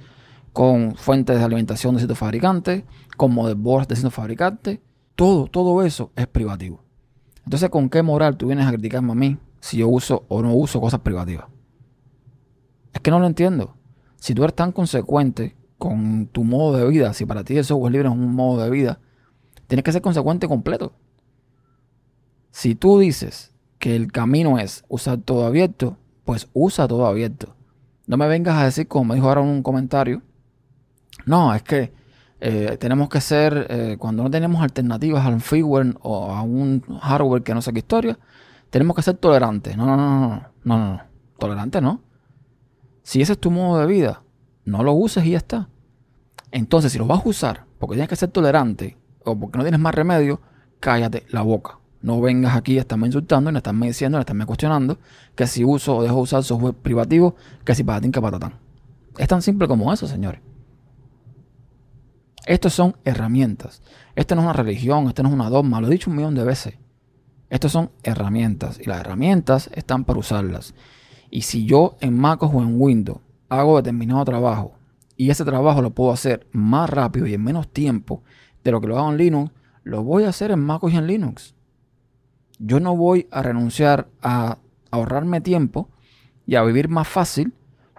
con 0.54 0.94
fuentes 0.96 1.40
de 1.40 1.44
alimentación 1.44 1.96
de 1.96 2.02
ciertos 2.02 2.20
fabricantes, 2.20 2.84
con 3.18 3.34
motherboards 3.34 3.88
de 3.88 3.96
ciertos 3.96 4.14
fabricantes. 4.14 4.78
Todo, 5.16 5.48
todo 5.48 5.82
eso 5.82 6.12
es 6.16 6.28
privativo. 6.28 6.84
Entonces, 7.46 7.72
¿con 7.72 7.90
qué 7.90 8.04
moral 8.04 8.38
tú 8.38 8.46
vienes 8.46 8.68
a 8.68 8.72
criticarme 8.72 9.14
a 9.14 9.16
mí 9.16 9.38
si 9.60 9.78
yo 9.78 9.88
uso 9.88 10.26
o 10.28 10.42
no 10.42 10.54
uso 10.54 10.82
cosas 10.82 11.02
privativas. 11.02 11.46
Es 12.94 13.02
que 13.02 13.12
no 13.12 13.20
lo 13.20 13.28
entiendo. 13.28 13.76
Si 14.16 14.34
tú 14.34 14.44
eres 14.44 14.56
tan 14.56 14.72
consecuente 14.72 15.56
con 15.78 16.28
tu 16.28 16.44
modo 16.44 16.78
de 16.78 16.88
vida, 16.88 17.14
si 17.14 17.26
para 17.26 17.44
ti 17.44 17.58
el 17.58 17.66
software 17.66 17.92
libre 17.92 18.08
es 18.08 18.14
un 18.14 18.34
modo 18.34 18.64
de 18.64 18.70
vida, 18.70 19.00
tienes 19.68 19.84
que 19.84 19.92
ser 19.92 20.02
consecuente 20.02 20.48
completo. 20.48 20.94
Si 22.52 22.76
tú 22.76 23.00
dices 23.00 23.54
que 23.78 23.96
el 23.96 24.12
camino 24.12 24.58
es 24.58 24.84
usar 24.88 25.20
todo 25.20 25.46
abierto, 25.46 25.98
pues 26.26 26.50
usa 26.54 26.88
todo 26.88 27.06
abierto. 27.06 27.56
No 28.08 28.18
me 28.18 28.28
vengas 28.28 28.56
a 28.56 28.66
decir, 28.66 28.88
como 28.88 29.06
me 29.06 29.16
dijo 29.16 29.28
ahora 29.28 29.42
en 29.42 29.48
un 29.48 29.64
comentario, 29.64 30.24
no, 31.26 31.54
es 31.54 31.62
que 31.62 31.94
eh, 32.40 32.78
tenemos 32.80 33.10
que 33.10 33.22
ser, 33.22 33.68
eh, 33.70 33.98
cuando 34.00 34.24
no 34.24 34.32
tenemos 34.32 34.62
alternativas 34.62 35.26
a 35.26 35.30
un 35.30 35.42
firmware 35.42 35.96
o 36.02 36.32
a 36.32 36.42
un 36.42 36.82
hardware 37.02 37.44
que 37.44 37.54
no 37.54 37.62
sé 37.62 37.74
qué 37.74 37.80
historia, 37.80 38.18
tenemos 38.70 38.96
que 38.96 39.02
ser 39.02 39.16
tolerantes. 39.18 39.78
No, 39.78 39.86
no, 39.86 39.96
no, 39.96 40.06
no, 40.06 40.20
no, 40.64 40.78
no, 40.78 40.94
no. 40.94 41.02
Tolerante 41.38 41.82
no. 41.82 42.02
Si 43.04 43.22
ese 43.22 43.34
es 43.34 43.40
tu 43.40 43.52
modo 43.52 43.80
de 43.80 43.86
vida, 43.86 44.24
no 44.66 44.84
lo 44.84 44.94
uses 44.94 45.26
y 45.26 45.32
ya 45.32 45.38
está. 45.38 45.70
Entonces, 46.52 46.92
si 46.92 46.98
lo 46.98 47.06
vas 47.06 47.26
a 47.26 47.30
usar 47.30 47.66
porque 47.80 47.96
tienes 47.96 48.10
que 48.10 48.16
ser 48.16 48.30
tolerante 48.30 48.98
o 49.24 49.38
porque 49.38 49.58
no 49.58 49.64
tienes 49.64 49.80
más 49.80 49.94
remedio, 49.94 50.42
cállate 50.80 51.26
la 51.30 51.42
boca. 51.42 51.80
No 52.02 52.22
vengas 52.22 52.56
aquí 52.56 52.78
a 52.78 52.82
estarme 52.82 53.08
insultando, 53.08 53.50
a 53.50 53.58
estarme 53.58 53.88
diciendo, 53.88 54.18
a 54.18 54.22
estarme 54.22 54.46
cuestionando 54.46 55.00
que 55.36 55.48
si 55.48 55.64
uso 55.64 55.98
o 55.98 56.04
dejo 56.04 56.16
de 56.16 56.22
usar 56.22 56.44
software 56.44 56.74
privativo, 56.74 57.36
que 57.66 57.76
si 57.76 57.84
para 57.84 58.02
ti 58.02 58.12
que 58.12 58.22
patatán. 58.22 58.56
Es 59.18 59.28
tan 59.28 59.42
simple 59.42 59.68
como 59.68 59.92
eso, 59.92 60.08
señores. 60.08 60.42
Estos 62.46 62.74
son 62.74 62.96
herramientas. 63.04 63.82
Esto 64.16 64.36
no 64.36 64.42
es 64.42 64.46
una 64.46 64.54
religión, 64.54 65.08
esto 65.08 65.24
no 65.24 65.30
es 65.30 65.36
una 65.36 65.50
dogma, 65.50 65.82
lo 65.82 65.88
he 65.88 65.92
dicho 65.92 66.10
un 66.10 66.16
millón 66.16 66.36
de 66.36 66.44
veces. 66.44 66.76
Estas 67.50 67.72
son 67.72 67.92
herramientas 68.04 68.80
y 68.80 68.86
las 68.86 69.00
herramientas 69.00 69.70
están 69.74 70.04
para 70.04 70.20
usarlas. 70.20 70.74
Y 71.30 71.42
si 71.44 71.66
yo 71.66 71.98
en 72.02 72.18
MacOS 72.18 72.54
o 72.54 72.62
en 72.62 72.80
Windows 72.80 73.20
hago 73.50 73.78
determinado 73.78 74.24
trabajo 74.26 74.74
y 75.16 75.30
ese 75.30 75.46
trabajo 75.46 75.82
lo 75.82 75.92
puedo 75.92 76.12
hacer 76.12 76.48
más 76.52 76.90
rápido 76.90 77.26
y 77.28 77.34
en 77.34 77.44
menos 77.44 77.68
tiempo 77.70 78.24
de 78.64 78.72
lo 78.72 78.82
que 78.82 78.88
lo 78.88 78.98
hago 78.98 79.10
en 79.12 79.18
Linux, 79.18 79.52
lo 79.84 80.04
voy 80.04 80.24
a 80.24 80.30
hacer 80.30 80.52
en 80.52 80.60
MacOS 80.60 80.94
y 80.94 80.98
en 80.98 81.08
Linux. 81.08 81.56
Yo 82.60 82.80
no 82.80 82.96
voy 82.96 83.28
a 83.32 83.42
renunciar 83.42 84.10
a 84.22 84.58
ahorrarme 84.92 85.42
tiempo 85.42 85.90
y 86.46 86.56
a 86.56 86.64
vivir 86.64 86.90
más 86.90 87.08
fácil 87.08 87.54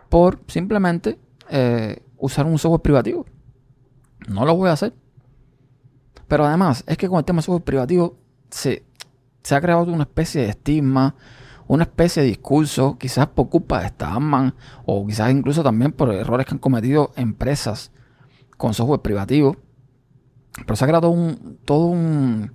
por 0.09 0.43
simplemente 0.49 1.19
eh, 1.51 2.03
usar 2.17 2.47
un 2.47 2.59
software 2.59 2.83
privativo. 2.83 3.27
No 4.29 4.45
lo 4.45 4.55
voy 4.57 4.69
a 4.69 4.73
hacer. 4.73 4.95
Pero 6.27 6.45
además, 6.45 6.85
es 6.87 6.99
que 6.99 7.09
con 7.09 7.19
el 7.19 7.25
tema 7.25 7.39
de 7.39 7.43
software 7.43 7.65
privativo 7.65 8.19
se, 8.51 8.85
se 9.43 9.55
ha 9.55 9.61
creado 9.61 9.85
una 9.85 10.05
especie 10.05 10.43
de 10.43 10.49
estigma, 10.49 11.15
una 11.67 11.85
especie 11.85 12.23
de 12.23 12.29
discurso, 12.29 12.97
quizás 12.99 13.27
por 13.29 13.49
culpa 13.49 13.81
de 13.81 13.89
Stallman 13.89 14.55
o 14.87 15.07
quizás 15.07 15.31
incluso 15.31 15.63
también 15.63 15.93
por 15.93 16.13
errores 16.13 16.47
que 16.47 16.55
han 16.55 16.59
cometido 16.59 17.13
empresas 17.17 17.93
con 18.57 18.75
software 18.75 19.01
privativo. 19.01 19.57
Pero 20.67 20.77
se 20.77 20.85
ha 20.85 20.89
creado 20.89 21.11
un, 21.11 21.59
todo 21.65 21.87
un, 21.87 22.51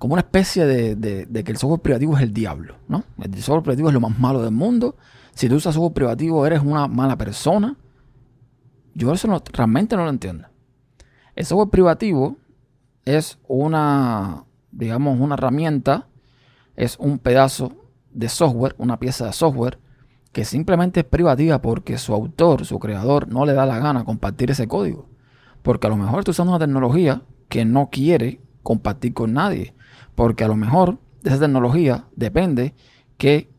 como 0.00 0.14
una 0.14 0.22
especie 0.22 0.66
de, 0.66 1.26
que 1.44 1.50
el 1.52 1.56
software 1.56 1.80
privativo 1.80 2.16
es 2.16 2.22
el 2.22 2.32
diablo, 2.32 2.76
¿no? 2.88 3.04
El 3.22 3.34
software 3.36 3.62
privativo 3.62 3.88
es 3.88 3.94
lo 3.94 4.00
más 4.00 4.18
malo 4.18 4.42
del 4.42 4.52
mundo. 4.52 4.96
Si 5.34 5.48
tú 5.48 5.54
usas 5.56 5.74
software 5.74 5.94
privativo 5.94 6.46
eres 6.46 6.62
una 6.62 6.88
mala 6.88 7.16
persona. 7.16 7.76
Yo 8.94 9.12
eso 9.12 9.42
realmente 9.52 9.96
no 9.96 10.04
lo 10.04 10.10
entiendo. 10.10 10.48
El 11.36 11.46
software 11.46 11.70
privativo 11.70 12.36
es 13.04 13.38
una, 13.46 14.44
digamos, 14.72 15.18
una 15.20 15.34
herramienta, 15.34 16.08
es 16.80 16.96
un 16.98 17.18
pedazo 17.18 17.72
de 18.10 18.30
software, 18.30 18.74
una 18.78 18.98
pieza 18.98 19.26
de 19.26 19.34
software 19.34 19.78
que 20.32 20.46
simplemente 20.46 21.00
es 21.00 21.06
privativa 21.06 21.60
porque 21.60 21.98
su 21.98 22.14
autor, 22.14 22.64
su 22.64 22.78
creador, 22.78 23.28
no 23.28 23.44
le 23.44 23.52
da 23.52 23.66
la 23.66 23.78
gana 23.78 24.04
compartir 24.04 24.50
ese 24.50 24.66
código. 24.66 25.06
Porque 25.60 25.88
a 25.88 25.90
lo 25.90 25.98
mejor 25.98 26.24
tú 26.24 26.30
usas 26.30 26.46
una 26.46 26.58
tecnología 26.58 27.22
que 27.50 27.66
no 27.66 27.90
quiere 27.90 28.40
compartir 28.62 29.12
con 29.12 29.34
nadie. 29.34 29.74
Porque 30.14 30.42
a 30.42 30.48
lo 30.48 30.56
mejor 30.56 30.98
de 31.22 31.28
esa 31.28 31.40
tecnología 31.40 32.06
depende 32.16 32.74
que 33.18 33.52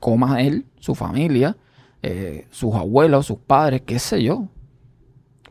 coma 0.00 0.40
él, 0.42 0.66
su 0.80 0.96
familia, 0.96 1.56
eh, 2.02 2.48
sus 2.50 2.74
abuelos, 2.74 3.26
sus 3.26 3.38
padres, 3.38 3.82
qué 3.86 4.00
sé 4.00 4.24
yo. 4.24 4.48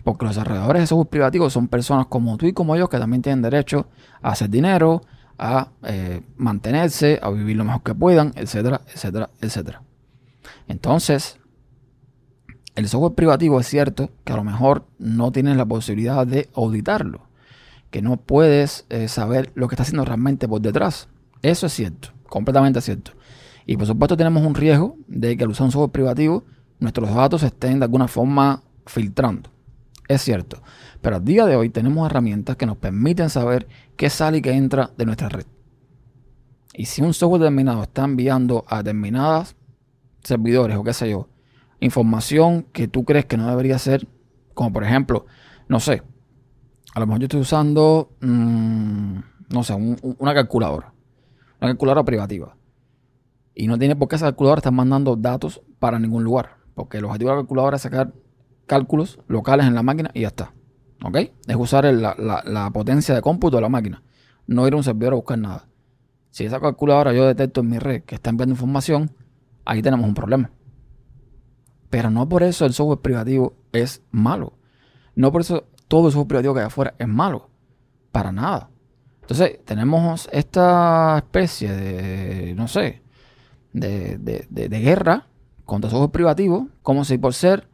Porque 0.04 0.26
los 0.26 0.36
desarrolladores 0.36 0.82
de 0.82 0.88
software 0.88 1.10
privativo 1.10 1.50
son 1.50 1.70
personas 1.70 2.08
como 2.08 2.36
tú 2.36 2.46
y 2.46 2.52
como 2.52 2.76
yo 2.76 2.90
que 2.90 3.00
también 3.00 3.22
tienen 3.22 3.42
derecho 3.42 3.88
a 4.22 4.32
hacer 4.32 4.50
dinero, 4.50 5.02
a 5.38 5.72
eh, 5.84 6.22
mantenerse, 6.38 7.20
a 7.22 7.30
vivir 7.30 7.58
lo 7.58 7.66
mejor 7.66 7.84
que 7.84 7.96
puedan, 7.96 8.34
etcétera, 8.36 8.82
etcétera, 8.94 9.30
etcétera. 9.42 9.82
Entonces, 10.68 11.40
el 12.76 12.88
software 12.88 13.16
privativo 13.16 13.60
es 13.60 13.68
cierto 13.68 14.12
que 14.24 14.34
a 14.34 14.36
lo 14.36 14.44
mejor 14.44 14.86
no 15.00 15.32
tienes 15.32 15.58
la 15.58 15.66
posibilidad 15.66 16.26
de 16.26 16.50
auditarlo, 16.54 17.22
que 17.90 18.02
no 18.02 18.18
puedes 18.18 18.86
eh, 18.90 19.08
saber 19.08 19.52
lo 19.56 19.68
que 19.68 19.76
está 19.76 19.84
haciendo 19.84 20.06
realmente 20.06 20.48
por 20.48 20.62
detrás. 20.62 21.08
Eso 21.42 21.68
es 21.68 21.74
cierto, 21.74 22.10
completamente 22.28 22.82
cierto. 22.82 23.12
Y 23.66 23.78
por 23.78 23.88
supuesto 23.88 24.18
tenemos 24.18 24.46
un 24.46 24.56
riesgo 24.56 24.98
de 25.08 25.38
que 25.38 25.44
al 25.44 25.50
usar 25.50 25.66
un 25.66 25.72
software 25.72 25.92
privativo 25.92 26.44
nuestros 26.80 27.14
datos 27.14 27.44
estén 27.44 27.80
de 27.80 27.86
alguna 27.86 28.08
forma 28.08 28.64
filtrando. 28.86 29.50
Es 30.08 30.22
cierto. 30.22 30.62
Pero 31.02 31.18
a 31.18 31.20
día 31.20 31.46
de 31.46 31.56
hoy 31.56 31.70
tenemos 31.70 32.10
herramientas 32.10 32.56
que 32.56 32.66
nos 32.66 32.78
permiten 32.78 33.30
saber 33.30 33.68
qué 33.96 34.10
sale 34.10 34.38
y 34.38 34.42
qué 34.42 34.54
entra 34.54 34.92
de 34.98 35.06
nuestra 35.06 35.30
red. 35.30 35.46
Y 36.74 36.86
si 36.86 37.02
un 37.02 37.14
software 37.14 37.42
determinado 37.42 37.84
está 37.84 38.04
enviando 38.04 38.66
a 38.68 38.78
determinadas 38.78 39.56
servidores 40.24 40.78
o 40.78 40.84
qué 40.84 40.94
sé 40.94 41.10
yo, 41.10 41.30
información 41.80 42.64
que 42.74 42.88
tú 42.88 43.06
crees 43.06 43.26
que 43.26 43.38
no 43.38 43.48
debería 43.48 43.80
ser, 43.80 44.08
como 44.54 44.74
por 44.74 44.84
ejemplo, 44.84 45.26
no 45.68 45.80
sé, 45.80 46.04
a 46.94 47.00
lo 47.00 47.08
mejor 47.08 47.22
yo 47.22 47.26
estoy 47.26 47.42
usando, 47.42 48.12
mm, 48.22 49.20
no 49.54 49.64
sé, 49.64 49.74
una 49.74 50.34
calculadora, 50.34 50.94
una 51.62 51.72
calculadora 51.72 52.04
privativa. 52.04 52.56
Y 53.54 53.68
no 53.68 53.78
tiene 53.78 53.96
por 53.96 54.10
qué 54.10 54.18
esa 54.18 54.26
calculadora 54.26 54.60
estar 54.60 54.74
mandando 54.74 55.16
datos 55.16 55.62
para 55.80 55.98
ningún 55.98 56.24
lugar. 56.26 56.58
Porque 56.74 56.98
el 56.98 57.06
objetivo 57.06 57.30
de 57.30 57.36
la 57.38 57.42
calculadora 57.42 57.78
es 57.78 57.82
sacar 57.82 58.14
cálculos 58.66 59.20
locales 59.28 59.66
en 59.66 59.76
la 59.76 59.84
máquina 59.84 60.12
y 60.14 60.22
ya 60.22 60.28
está. 60.28 60.54
¿Ok? 61.04 61.18
Es 61.48 61.56
usar 61.56 61.86
la, 61.86 62.72
potencia 62.74 63.14
de 63.14 63.22
cómputo 63.22 63.58
de 63.58 63.62
la 63.62 63.70
máquina. 63.70 64.04
No 64.48 64.68
ir 64.68 64.74
a 64.74 64.78
un 64.78 64.84
servidor 64.84 65.14
a 65.14 65.18
buscar 65.18 65.38
nada. 65.38 65.68
Si 66.32 66.46
esa 66.46 66.60
calculadora 66.60 67.14
yo 67.14 67.26
detecto 67.26 67.62
en 67.62 67.70
mi 67.70 67.80
red 67.80 68.04
que 68.04 68.16
está 68.16 68.30
enviando 68.30 68.54
información, 68.54 69.12
ahí 69.66 69.82
tenemos 69.82 70.06
un 70.06 70.14
problema. 70.14 70.52
Pero 71.90 72.10
no 72.10 72.28
por 72.28 72.44
eso 72.44 72.66
el 72.66 72.74
software 72.74 73.00
privativo 73.00 73.56
es 73.72 74.02
malo. 74.12 74.58
No 75.16 75.32
por 75.32 75.42
eso 75.42 75.68
todo 75.88 76.08
el 76.08 76.14
software 76.14 76.28
privativo 76.28 76.54
que 76.54 76.60
hay 76.62 76.66
afuera 76.68 76.96
es 76.98 77.08
malo. 77.08 77.50
Para 78.12 78.32
nada. 78.32 78.70
Entonces, 79.22 79.60
tenemos 79.66 80.30
esta 80.32 81.18
especie 81.18 81.72
de, 81.72 82.54
no 82.56 82.68
sé, 82.68 83.02
de, 83.74 84.18
de, 84.18 84.46
de 84.50 84.80
guerra 84.80 85.28
contra 85.66 85.90
software 85.90 86.12
privativo, 86.12 86.68
como 86.84 87.06
si 87.06 87.18
por 87.18 87.34
ser 87.34 87.68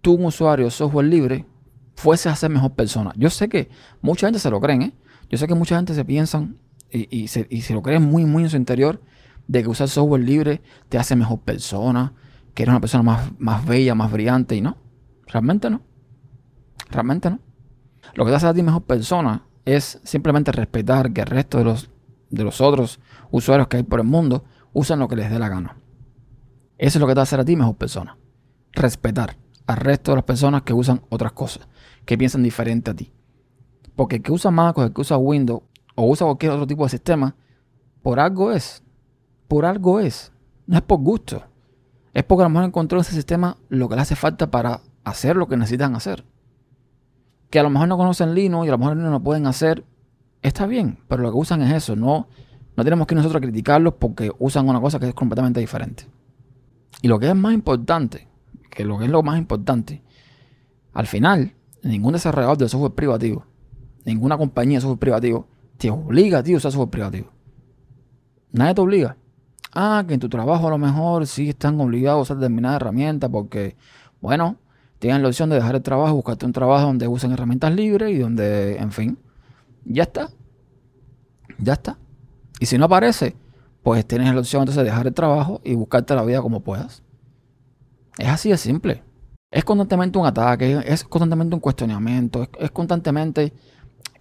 tú 0.00 0.14
un 0.14 0.26
usuario 0.26 0.70
software 0.70 1.06
libre 1.06 1.46
fuese 1.94 2.28
a 2.28 2.36
ser 2.36 2.50
mejor 2.50 2.72
persona. 2.72 3.12
Yo 3.16 3.30
sé 3.30 3.48
que 3.48 3.68
mucha 4.00 4.26
gente 4.26 4.38
se 4.38 4.50
lo 4.50 4.60
creen, 4.60 4.82
¿eh? 4.82 4.92
Yo 5.28 5.36
sé 5.36 5.46
que 5.46 5.54
mucha 5.54 5.76
gente 5.76 5.94
se 5.94 6.04
piensan 6.04 6.58
y, 6.90 7.28
se, 7.28 7.74
lo 7.74 7.82
creen 7.82 8.02
muy, 8.02 8.24
muy 8.24 8.44
en 8.44 8.50
su 8.50 8.56
interior 8.56 9.02
de 9.46 9.62
que 9.62 9.68
usar 9.68 9.88
software 9.88 10.22
libre 10.22 10.62
te 10.88 10.96
hace 10.96 11.16
mejor 11.16 11.40
persona, 11.40 12.14
que 12.54 12.62
eres 12.62 12.72
una 12.72 12.80
persona 12.80 13.02
más, 13.02 13.32
más 13.38 13.66
bella, 13.66 13.94
más 13.94 14.10
brillante 14.10 14.56
y 14.56 14.60
no. 14.60 14.76
Realmente 15.26 15.68
no. 15.68 15.82
Realmente 16.90 17.30
no. 17.30 17.40
Lo 18.14 18.24
que 18.24 18.30
te 18.30 18.36
hace 18.36 18.46
a 18.46 18.54
ti 18.54 18.62
mejor 18.62 18.82
persona 18.82 19.44
es 19.64 20.00
simplemente 20.04 20.52
respetar 20.52 21.12
que 21.12 21.20
el 21.20 21.26
resto 21.26 21.58
de 21.58 21.64
los, 21.64 21.90
de 22.30 22.44
los 22.44 22.60
otros 22.60 23.00
usuarios 23.30 23.68
que 23.68 23.78
hay 23.78 23.82
por 23.82 24.00
el 24.00 24.06
mundo 24.06 24.44
usan 24.72 24.98
lo 24.98 25.08
que 25.08 25.16
les 25.16 25.30
dé 25.30 25.38
la 25.38 25.48
gana. 25.48 25.76
Eso 26.78 26.98
es 26.98 27.00
lo 27.00 27.06
que 27.06 27.14
te 27.14 27.20
hace 27.20 27.36
a 27.36 27.44
ti 27.44 27.56
mejor 27.56 27.76
persona. 27.76 28.16
Respetar 28.72 29.36
al 29.68 29.76
resto 29.76 30.12
de 30.12 30.16
las 30.16 30.24
personas 30.24 30.62
que 30.62 30.72
usan 30.72 31.02
otras 31.10 31.32
cosas, 31.32 31.68
que 32.06 32.16
piensan 32.16 32.42
diferente 32.42 32.90
a 32.90 32.94
ti. 32.94 33.12
Porque 33.94 34.16
el 34.16 34.22
que 34.22 34.32
usa 34.32 34.50
Mac 34.50 34.78
o 34.78 34.82
el 34.82 34.94
que 34.94 35.02
usa 35.02 35.18
Windows 35.18 35.62
o 35.94 36.08
usa 36.08 36.26
cualquier 36.26 36.52
otro 36.52 36.66
tipo 36.66 36.84
de 36.84 36.88
sistema, 36.88 37.36
por 38.02 38.18
algo 38.18 38.50
es. 38.50 38.82
Por 39.46 39.66
algo 39.66 40.00
es. 40.00 40.32
No 40.66 40.76
es 40.78 40.82
por 40.82 41.00
gusto. 41.00 41.42
Es 42.14 42.24
porque 42.24 42.44
a 42.44 42.46
lo 42.46 42.50
mejor 42.50 42.64
encontró 42.64 42.98
en 42.98 43.02
ese 43.02 43.12
sistema 43.12 43.58
lo 43.68 43.90
que 43.90 43.96
le 43.96 44.00
hace 44.00 44.16
falta 44.16 44.50
para 44.50 44.80
hacer 45.04 45.36
lo 45.36 45.48
que 45.48 45.58
necesitan 45.58 45.94
hacer. 45.94 46.24
Que 47.50 47.58
a 47.58 47.62
lo 47.62 47.68
mejor 47.68 47.88
no 47.88 47.98
conocen 47.98 48.34
Linux 48.34 48.64
y 48.64 48.68
a 48.68 48.72
lo 48.72 48.78
mejor 48.78 48.96
no 48.96 49.22
pueden 49.22 49.46
hacer. 49.46 49.84
Está 50.40 50.66
bien, 50.66 50.98
pero 51.08 51.22
lo 51.22 51.30
que 51.30 51.36
usan 51.36 51.60
es 51.60 51.74
eso. 51.74 51.94
No, 51.94 52.26
no 52.74 52.84
tenemos 52.84 53.06
que 53.06 53.14
nosotros 53.14 53.42
criticarlos 53.42 53.94
porque 53.98 54.32
usan 54.38 54.66
una 54.66 54.80
cosa 54.80 54.98
que 54.98 55.08
es 55.08 55.14
completamente 55.14 55.60
diferente. 55.60 56.06
Y 57.02 57.08
lo 57.08 57.18
que 57.18 57.28
es 57.28 57.34
más 57.34 57.52
importante 57.52 58.27
que 58.78 58.84
lo 58.84 58.96
que 58.96 59.06
es 59.06 59.10
lo 59.10 59.24
más 59.24 59.36
importante, 59.36 60.04
al 60.92 61.08
final, 61.08 61.52
ningún 61.82 62.12
desarrollador 62.12 62.58
de 62.58 62.68
software 62.68 62.92
privativo, 62.92 63.44
ninguna 64.04 64.38
compañía 64.38 64.78
de 64.78 64.82
software 64.82 65.00
privativo, 65.00 65.48
te 65.78 65.90
obliga 65.90 66.44
ti 66.44 66.54
a 66.54 66.58
usar 66.58 66.70
software 66.70 66.88
privativo. 66.88 67.26
Nadie 68.52 68.74
te 68.74 68.80
obliga. 68.80 69.16
Ah, 69.74 70.04
que 70.06 70.14
en 70.14 70.20
tu 70.20 70.28
trabajo 70.28 70.68
a 70.68 70.70
lo 70.70 70.78
mejor 70.78 71.26
sí 71.26 71.48
están 71.48 71.80
obligados 71.80 72.20
a 72.20 72.22
usar 72.22 72.36
determinada 72.36 72.76
herramienta 72.76 73.28
porque, 73.28 73.74
bueno, 74.20 74.58
tienen 75.00 75.22
la 75.22 75.28
opción 75.28 75.50
de 75.50 75.56
dejar 75.56 75.74
el 75.74 75.82
trabajo, 75.82 76.14
buscarte 76.14 76.46
un 76.46 76.52
trabajo 76.52 76.86
donde 76.86 77.08
usen 77.08 77.32
herramientas 77.32 77.74
libres 77.74 78.12
y 78.12 78.18
donde, 78.18 78.76
en 78.76 78.92
fin, 78.92 79.18
ya 79.84 80.04
está. 80.04 80.30
Ya 81.58 81.72
está. 81.72 81.98
Y 82.60 82.66
si 82.66 82.78
no 82.78 82.84
aparece, 82.84 83.34
pues 83.82 84.06
tienes 84.06 84.32
la 84.32 84.38
opción 84.38 84.62
entonces 84.62 84.84
de 84.84 84.90
dejar 84.90 85.08
el 85.08 85.14
trabajo 85.14 85.60
y 85.64 85.74
buscarte 85.74 86.14
la 86.14 86.22
vida 86.22 86.40
como 86.40 86.60
puedas. 86.60 87.02
Es 88.18 88.28
así 88.28 88.50
de 88.50 88.56
simple. 88.56 89.02
Es 89.50 89.64
constantemente 89.64 90.18
un 90.18 90.26
ataque, 90.26 90.82
es 90.84 91.04
constantemente 91.04 91.54
un 91.54 91.60
cuestionamiento, 91.60 92.46
es, 92.58 92.70
constantemente, 92.70 93.54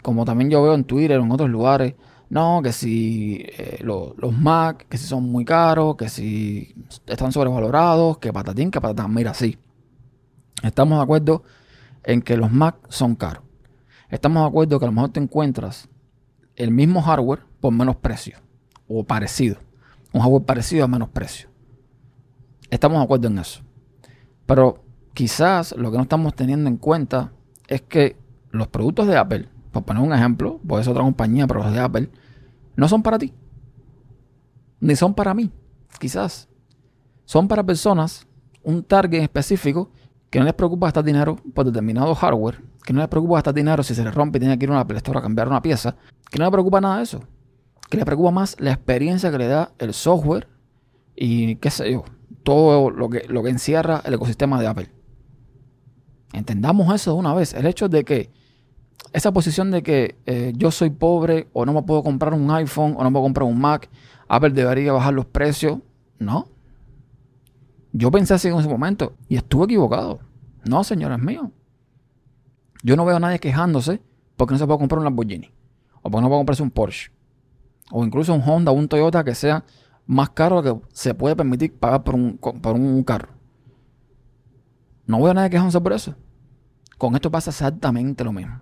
como 0.01 0.23
también 0.23 0.49
yo 0.49 0.63
veo 0.63 0.73
en 0.73 0.85
Twitter 0.85 1.19
o 1.19 1.23
en 1.23 1.31
otros 1.31 1.49
lugares, 1.49 1.95
no, 2.29 2.61
que 2.61 2.71
si 2.71 3.45
eh, 3.57 3.79
los 3.81 4.37
Mac, 4.37 4.85
que 4.87 4.97
si 4.97 5.05
son 5.05 5.23
muy 5.29 5.43
caros, 5.43 5.95
que 5.95 6.09
si 6.09 6.75
están 7.05 7.31
sobrevalorados, 7.31 8.19
que 8.19 8.31
patatín, 8.31 8.69
que 8.71 8.79
patatán. 8.79 9.13
Mira, 9.13 9.33
sí. 9.33 9.57
Estamos 10.63 10.97
de 10.97 11.03
acuerdo 11.03 11.43
en 12.03 12.21
que 12.21 12.37
los 12.37 12.51
Mac 12.51 12.77
son 12.89 13.15
caros. 13.15 13.43
Estamos 14.09 14.43
de 14.43 14.47
acuerdo 14.47 14.79
que 14.79 14.85
a 14.85 14.89
lo 14.89 14.93
mejor 14.93 15.09
te 15.09 15.19
encuentras 15.19 15.89
el 16.55 16.71
mismo 16.71 17.01
hardware 17.01 17.43
por 17.59 17.73
menos 17.73 17.95
precio. 17.97 18.37
O 18.87 19.03
parecido. 19.03 19.57
Un 20.13 20.21
hardware 20.21 20.45
parecido 20.45 20.85
a 20.85 20.87
menos 20.87 21.09
precio. 21.09 21.49
Estamos 22.69 22.97
de 22.97 23.03
acuerdo 23.03 23.27
en 23.27 23.39
eso. 23.39 23.66
Pero 24.47 24.83
quizás 25.13 25.75
lo 25.77 25.91
que 25.91 25.97
no 25.97 26.03
estamos 26.03 26.33
teniendo 26.33 26.67
en 26.69 26.77
cuenta 26.77 27.31
es 27.67 27.81
que 27.81 28.17
los 28.49 28.67
productos 28.67 29.05
de 29.05 29.17
Apple, 29.17 29.49
por 29.71 29.83
poner 29.83 30.01
un 30.01 30.13
ejemplo, 30.13 30.59
puede 30.65 30.83
ser 30.83 30.91
otra 30.91 31.03
compañía, 31.03 31.45
pero 31.45 31.61
los 31.61 31.71
de 31.71 31.79
Apple, 31.79 32.09
no 32.75 32.87
son 32.87 33.03
para 33.03 33.19
ti. 33.19 33.33
Ni 34.79 34.95
son 34.95 35.13
para 35.13 35.33
mí, 35.33 35.51
quizás. 35.99 36.47
Son 37.25 37.47
para 37.47 37.63
personas, 37.63 38.25
un 38.63 38.83
target 38.83 39.21
específico, 39.21 39.91
que 40.29 40.39
no 40.39 40.45
les 40.45 40.53
preocupa 40.53 40.87
gastar 40.87 41.03
dinero 41.03 41.35
por 41.53 41.65
determinado 41.65 42.15
hardware, 42.15 42.63
que 42.85 42.93
no 42.93 42.99
les 42.99 43.09
preocupa 43.09 43.35
gastar 43.35 43.53
dinero 43.53 43.83
si 43.83 43.93
se 43.95 44.03
les 44.03 44.15
rompe 44.15 44.37
y 44.37 44.41
tiene 44.41 44.57
que 44.57 44.65
ir 44.65 44.69
a 44.69 44.73
una 44.73 44.81
Apple 44.81 44.97
Store 44.97 45.19
a 45.19 45.21
cambiar 45.21 45.47
una 45.47 45.61
pieza, 45.61 45.95
que 46.31 46.39
no 46.39 46.45
les 46.45 46.51
preocupa 46.51 46.79
nada 46.79 46.97
de 46.97 47.03
eso. 47.03 47.21
Que 47.89 47.97
les 47.97 48.05
preocupa 48.05 48.31
más 48.31 48.55
la 48.59 48.71
experiencia 48.71 49.31
que 49.31 49.37
le 49.37 49.47
da 49.47 49.71
el 49.79 49.93
software 49.93 50.47
y 51.15 51.55
qué 51.55 51.69
sé 51.69 51.91
yo, 51.91 52.05
todo 52.47 52.91
lo 52.91 53.09
que, 53.09 53.25
lo 53.27 53.43
que 53.43 53.49
encierra 53.49 54.01
el 54.05 54.13
ecosistema 54.13 54.57
de 54.61 54.67
Apple. 54.67 54.89
Entendamos 56.31 56.95
eso 56.95 57.11
de 57.11 57.19
una 57.19 57.33
vez. 57.33 57.53
El 57.53 57.65
hecho 57.65 57.89
de 57.89 58.05
que 58.05 58.31
esa 59.11 59.33
posición 59.33 59.69
de 59.69 59.83
que 59.83 60.15
eh, 60.25 60.53
yo 60.55 60.71
soy 60.71 60.91
pobre 60.91 61.49
o 61.51 61.65
no 61.65 61.73
me 61.73 61.83
puedo 61.83 62.03
comprar 62.03 62.33
un 62.33 62.49
iPhone 62.51 62.95
o 62.95 63.03
no 63.03 63.09
me 63.09 63.11
puedo 63.11 63.23
comprar 63.23 63.49
un 63.49 63.59
Mac, 63.59 63.89
Apple 64.29 64.51
debería 64.51 64.93
bajar 64.93 65.13
los 65.13 65.25
precios. 65.25 65.79
No. 66.19 66.47
Yo 67.91 68.11
pensé 68.11 68.35
así 68.35 68.47
en 68.47 68.57
ese 68.57 68.69
momento 68.69 69.17
y 69.27 69.35
estuve 69.35 69.65
equivocado. 69.65 70.19
No, 70.63 70.85
señores 70.85 71.19
míos. 71.19 71.49
Yo 72.81 72.95
no 72.95 73.03
veo 73.03 73.17
a 73.17 73.19
nadie 73.19 73.39
quejándose 73.39 73.99
porque 74.37 74.53
no 74.53 74.57
se 74.57 74.65
puede 74.65 74.79
comprar 74.79 74.99
un 74.99 75.03
Lamborghini 75.03 75.51
o 76.01 76.09
porque 76.09 76.21
no 76.21 76.29
puede 76.29 76.39
comprarse 76.39 76.63
un 76.63 76.71
Porsche 76.71 77.11
o 77.91 78.05
incluso 78.05 78.33
un 78.33 78.41
Honda 78.41 78.71
un 78.71 78.87
Toyota 78.87 79.25
que 79.25 79.35
sea 79.35 79.65
más 80.07 80.29
caro 80.29 80.63
que 80.63 80.75
se 80.93 81.13
puede 81.13 81.35
permitir 81.35 81.77
pagar 81.77 82.03
por 82.03 82.15
un, 82.15 82.37
por 82.37 82.75
un 82.75 83.03
carro. 83.03 83.29
No 85.05 85.21
veo 85.21 85.31
a 85.31 85.33
nadie 85.33 85.49
quejándose 85.49 85.79
por 85.79 85.93
eso. 85.93 86.15
Con 86.97 87.13
esto 87.15 87.29
pasa 87.29 87.51
exactamente 87.51 88.23
lo 88.23 88.31
mismo. 88.31 88.61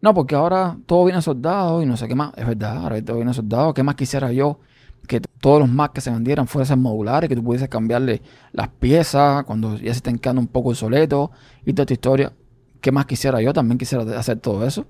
No, 0.00 0.14
porque 0.14 0.34
ahora 0.34 0.76
todo 0.86 1.04
viene 1.04 1.20
soldado 1.22 1.82
y 1.82 1.86
no 1.86 1.96
sé 1.96 2.08
qué 2.08 2.14
más. 2.14 2.32
Es 2.36 2.46
verdad, 2.46 2.78
ahora 2.78 3.02
todo 3.02 3.16
viene 3.16 3.34
soldado. 3.34 3.74
¿Qué 3.74 3.82
más 3.82 3.94
quisiera 3.96 4.32
yo? 4.32 4.60
Que 5.08 5.20
todos 5.20 5.60
los 5.60 5.68
Macs 5.68 5.94
que 5.94 6.00
se 6.00 6.10
vendieran 6.10 6.46
fuesen 6.46 6.80
modulares, 6.80 7.28
que 7.28 7.36
tú 7.36 7.42
pudieses 7.42 7.68
cambiarle 7.68 8.22
las 8.52 8.68
piezas 8.68 9.44
cuando 9.44 9.76
ya 9.76 9.92
se 9.92 9.98
estén 9.98 10.18
quedando 10.18 10.40
un 10.40 10.48
poco 10.48 10.70
obsoletos 10.70 11.30
y 11.64 11.72
toda 11.72 11.84
esta 11.84 11.94
historia. 11.94 12.32
¿Qué 12.80 12.92
más 12.92 13.06
quisiera 13.06 13.40
yo? 13.40 13.52
También 13.52 13.78
quisiera 13.78 14.18
hacer 14.18 14.38
todo 14.40 14.66
eso. 14.66 14.86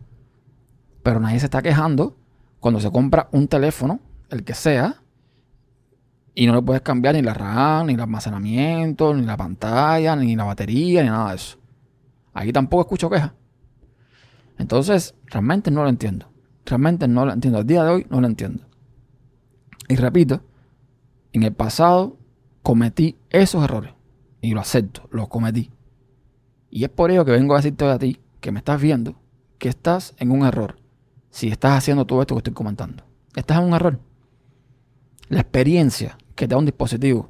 Pero 1.02 1.20
nadie 1.20 1.38
se 1.38 1.46
está 1.46 1.62
quejando 1.62 2.16
cuando 2.60 2.80
se 2.80 2.90
compra 2.90 3.28
un 3.32 3.46
teléfono, 3.46 4.00
el 4.30 4.42
que 4.42 4.54
sea, 4.54 5.02
y 6.34 6.46
no 6.46 6.54
le 6.54 6.62
puedes 6.62 6.82
cambiar 6.82 7.14
ni 7.14 7.22
la 7.22 7.32
RAM, 7.32 7.86
ni 7.86 7.94
el 7.94 8.00
almacenamiento, 8.00 9.14
ni 9.14 9.22
la 9.22 9.36
pantalla, 9.36 10.16
ni 10.16 10.34
la 10.34 10.44
batería, 10.44 11.02
ni 11.02 11.08
nada 11.08 11.30
de 11.30 11.36
eso. 11.36 11.58
Ahí 12.32 12.52
tampoco 12.52 12.82
escucho 12.82 13.08
quejas. 13.08 13.32
Entonces, 14.58 15.14
realmente 15.26 15.70
no 15.70 15.84
lo 15.84 15.88
entiendo. 15.88 16.28
Realmente 16.66 17.06
no 17.06 17.24
lo 17.24 17.32
entiendo. 17.32 17.58
Al 17.58 17.66
día 17.66 17.84
de 17.84 17.90
hoy 17.90 18.06
no 18.10 18.20
lo 18.20 18.26
entiendo. 18.26 18.64
Y 19.88 19.94
repito, 19.94 20.42
en 21.32 21.44
el 21.44 21.52
pasado 21.52 22.18
cometí 22.62 23.16
esos 23.30 23.62
errores. 23.62 23.92
Y 24.40 24.52
lo 24.52 24.60
acepto, 24.60 25.08
los 25.12 25.28
cometí. 25.28 25.70
Y 26.68 26.82
es 26.82 26.90
por 26.90 27.12
ello 27.12 27.24
que 27.24 27.30
vengo 27.30 27.54
a 27.54 27.58
decirte 27.58 27.84
a 27.84 27.98
ti, 27.98 28.20
que 28.40 28.50
me 28.50 28.58
estás 28.58 28.80
viendo, 28.80 29.14
que 29.58 29.68
estás 29.68 30.14
en 30.18 30.32
un 30.32 30.44
error. 30.44 30.76
Si 31.30 31.48
estás 31.48 31.78
haciendo 31.78 32.06
todo 32.06 32.20
esto 32.20 32.34
que 32.34 32.40
estoy 32.40 32.54
comentando. 32.54 33.04
Estás 33.36 33.58
en 33.58 33.64
un 33.64 33.74
error. 33.74 34.00
La 35.28 35.40
experiencia 35.40 36.18
que 36.34 36.46
te 36.46 36.54
da 36.54 36.58
un 36.58 36.66
dispositivo, 36.66 37.28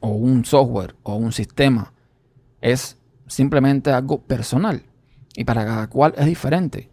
o 0.00 0.10
un 0.10 0.44
software, 0.44 0.94
o 1.02 1.16
un 1.16 1.32
sistema, 1.32 1.92
es 2.60 2.98
simplemente 3.26 3.90
algo 3.90 4.22
personal. 4.22 4.82
Y 5.34 5.44
para 5.44 5.64
cada 5.64 5.88
cual 5.88 6.14
es 6.16 6.26
diferente. 6.26 6.90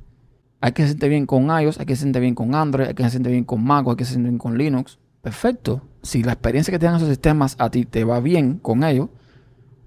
Hay 0.61 0.71
que 0.71 0.83
se 0.83 0.89
siente 0.89 1.09
bien 1.09 1.25
con 1.25 1.45
iOS, 1.45 1.79
hay 1.79 1.85
que 1.85 1.95
se 1.95 2.03
siente 2.03 2.19
bien 2.19 2.35
con 2.35 2.55
Android, 2.55 2.87
hay 2.87 2.93
que 2.93 3.03
se 3.03 3.11
siente 3.11 3.29
bien 3.29 3.43
con 3.43 3.63
Mac, 3.63 3.87
hay 3.87 3.95
que 3.95 4.05
se 4.05 4.11
siente 4.11 4.29
bien 4.29 4.39
con 4.39 4.57
Linux. 4.57 4.99
Perfecto. 5.21 5.81
Si 6.01 6.23
la 6.23 6.33
experiencia 6.33 6.71
que 6.71 6.79
tienen 6.79 6.97
esos 6.97 7.09
sistemas 7.09 7.55
a 7.59 7.69
ti 7.69 7.85
te 7.85 8.03
va 8.03 8.19
bien 8.19 8.59
con 8.59 8.83
ellos, 8.83 9.09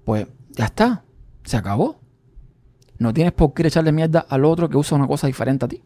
pues 0.03 0.27
ya 0.51 0.65
está. 0.65 1.03
Se 1.43 1.57
acabó. 1.57 1.99
No 2.97 3.13
tienes 3.13 3.31
por 3.31 3.53
qué 3.53 3.65
echarle 3.65 3.91
mierda 3.93 4.25
al 4.27 4.43
otro 4.43 4.69
que 4.69 4.77
usa 4.77 4.97
una 4.97 5.07
cosa 5.07 5.27
diferente 5.27 5.65
a 5.65 5.67
ti. 5.69 5.81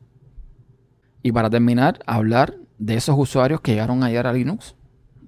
Y 1.21 1.31
para 1.31 1.49
terminar, 1.49 1.99
hablar 2.05 2.55
de 2.79 2.95
esos 2.95 3.15
usuarios 3.17 3.61
que 3.61 3.73
llegaron 3.73 4.03
ayer 4.03 4.25
a 4.25 4.33
Linux, 4.33 4.75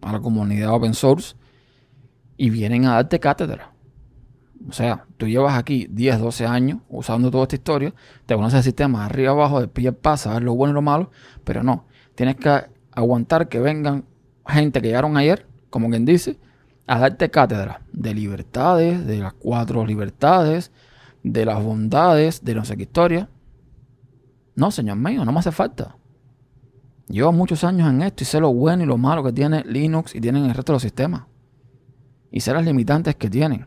a 0.05 0.13
la 0.13 0.19
comunidad 0.21 0.73
open 0.73 0.93
source, 0.93 1.35
y 2.37 2.49
vienen 2.49 2.85
a 2.85 2.93
darte 2.93 3.19
cátedra. 3.19 3.71
O 4.67 4.71
sea, 4.71 5.05
tú 5.17 5.27
llevas 5.27 5.57
aquí 5.57 5.87
10, 5.89 6.19
12 6.19 6.45
años 6.45 6.79
usando 6.89 7.29
toda 7.31 7.43
esta 7.43 7.55
historia, 7.55 7.93
te 8.25 8.35
conoces 8.35 8.57
el 8.57 8.63
sistema 8.63 9.05
arriba 9.05 9.31
abajo, 9.31 9.59
de 9.59 9.67
pie 9.67 9.91
pasa, 9.91 10.33
ver 10.33 10.43
lo 10.43 10.55
bueno 10.55 10.71
y 10.71 10.75
lo 10.75 10.81
malo, 10.81 11.11
pero 11.43 11.63
no, 11.63 11.85
tienes 12.15 12.35
que 12.37 12.65
aguantar 12.91 13.49
que 13.49 13.59
vengan 13.59 14.05
gente 14.47 14.81
que 14.81 14.87
llegaron 14.87 15.17
ayer, 15.17 15.47
como 15.69 15.89
quien 15.89 16.05
dice, 16.05 16.39
a 16.87 16.99
darte 16.99 17.29
cátedra 17.29 17.81
de 17.91 18.13
libertades, 18.13 19.05
de 19.05 19.17
las 19.19 19.33
cuatro 19.33 19.85
libertades, 19.85 20.71
de 21.23 21.45
las 21.45 21.63
bondades, 21.63 22.43
de 22.43 22.55
no 22.55 22.63
sé 22.65 22.77
qué 22.77 22.83
historia. 22.83 23.29
No, 24.55 24.71
señor 24.71 24.97
mío, 24.97 25.25
no 25.25 25.31
me 25.31 25.39
hace 25.39 25.51
falta. 25.51 25.97
Llevo 27.07 27.31
muchos 27.31 27.63
años 27.63 27.89
en 27.89 28.01
esto 28.01 28.23
y 28.23 28.25
sé 28.25 28.39
lo 28.39 28.51
bueno 28.53 28.83
y 28.83 28.85
lo 28.85 28.97
malo 28.97 29.23
que 29.23 29.31
tiene 29.31 29.63
Linux 29.63 30.15
y 30.15 30.21
tienen 30.21 30.45
el 30.45 30.53
resto 30.53 30.73
de 30.73 30.75
los 30.75 30.81
sistemas. 30.81 31.23
Y 32.31 32.39
sé 32.39 32.51
las 32.53 32.65
limitantes 32.65 33.15
que 33.15 33.29
tienen. 33.29 33.65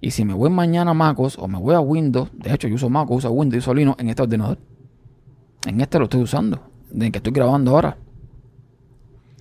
Y 0.00 0.10
si 0.10 0.24
me 0.24 0.34
voy 0.34 0.50
mañana 0.50 0.90
a 0.90 0.94
MacOS 0.94 1.38
o 1.38 1.48
me 1.48 1.58
voy 1.58 1.74
a 1.74 1.80
Windows, 1.80 2.30
de 2.34 2.52
hecho 2.52 2.68
yo 2.68 2.74
uso 2.74 2.90
MacOS, 2.90 3.24
uso 3.24 3.30
Windows, 3.30 3.64
uso 3.64 3.74
Linux 3.74 3.98
en 4.00 4.10
este 4.10 4.22
ordenador. 4.22 4.58
En 5.66 5.80
este 5.80 5.98
lo 5.98 6.04
estoy 6.04 6.20
usando, 6.20 6.60
en 6.92 7.10
que 7.10 7.18
estoy 7.18 7.32
grabando 7.32 7.70
ahora. 7.70 7.96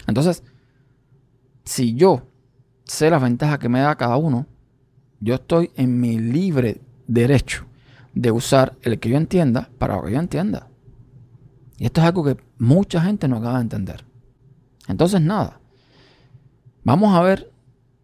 Entonces, 0.08 0.44
si 1.66 1.96
yo 1.96 2.24
sé 2.86 3.10
las 3.10 3.22
ventajas 3.22 3.60
que 3.60 3.70
me 3.70 3.82
da 3.82 3.96
cada 3.96 4.16
uno, 4.16 4.48
yo 5.20 5.36
estoy 5.36 5.72
en 5.76 6.00
mi 6.00 6.18
libre 6.18 6.82
derecho 7.08 7.66
de 8.14 8.32
usar 8.32 8.78
el 8.82 9.00
que 9.00 9.10
yo 9.10 9.18
entienda 9.18 9.70
para 9.78 9.96
lo 9.96 10.04
que 10.04 10.12
yo 10.12 10.20
entienda. 10.20 10.70
Y 11.78 11.86
esto 11.86 12.02
es 12.02 12.08
algo 12.08 12.24
que 12.24 12.38
mucha 12.58 13.02
gente 13.02 13.28
no 13.28 13.38
acaba 13.38 13.56
de 13.56 13.64
entender. 13.64 14.06
Entonces, 14.88 15.22
nada. 15.22 15.60
Vamos 16.84 17.16
a 17.16 17.22
ver, 17.22 17.52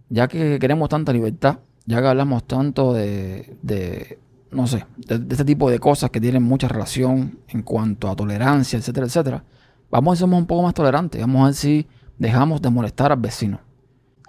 ya 0.09 0.27
que 0.27 0.57
queremos 0.59 0.89
tanta 0.89 1.11
libertad, 1.11 1.59
ya 1.85 2.01
que 2.01 2.07
hablamos 2.07 2.45
tanto 2.45 2.93
de, 2.93 4.19
no 4.51 4.67
sé, 4.67 4.85
de, 4.97 5.15
este 5.29 5.43
tipo 5.43 5.69
de 5.69 5.79
cosas 5.79 6.09
que 6.09 6.21
tienen 6.21 6.43
mucha 6.43 6.67
relación 6.67 7.39
en 7.47 7.61
cuanto 7.63 8.09
a 8.09 8.15
tolerancia, 8.15 8.79
etcétera, 8.79 9.07
etcétera, 9.07 9.43
vamos 9.89 10.13
a 10.13 10.25
ser 10.25 10.33
un 10.33 10.45
poco 10.45 10.63
más 10.63 10.73
tolerantes. 10.73 11.19
Vamos 11.19 11.41
a 11.41 11.45
ver 11.45 11.53
si 11.55 11.87
dejamos 12.17 12.61
de 12.61 12.69
molestar 12.69 13.11
al 13.11 13.19
vecino. 13.19 13.59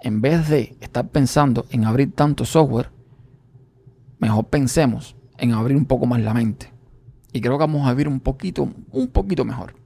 En 0.01 0.21
vez 0.21 0.49
de 0.49 0.75
estar 0.81 1.07
pensando 1.09 1.65
en 1.69 1.85
abrir 1.85 2.13
tanto 2.13 2.45
software, 2.45 2.89
mejor 4.19 4.45
pensemos 4.47 5.15
en 5.37 5.53
abrir 5.53 5.77
un 5.77 5.85
poco 5.85 6.05
más 6.05 6.19
la 6.19 6.33
mente. 6.33 6.70
Y 7.33 7.41
creo 7.41 7.53
que 7.53 7.59
vamos 7.59 7.87
a 7.87 7.91
vivir 7.91 8.07
un 8.07 8.19
poquito, 8.19 8.69
un 8.91 9.07
poquito 9.07 9.45
mejor. 9.45 9.80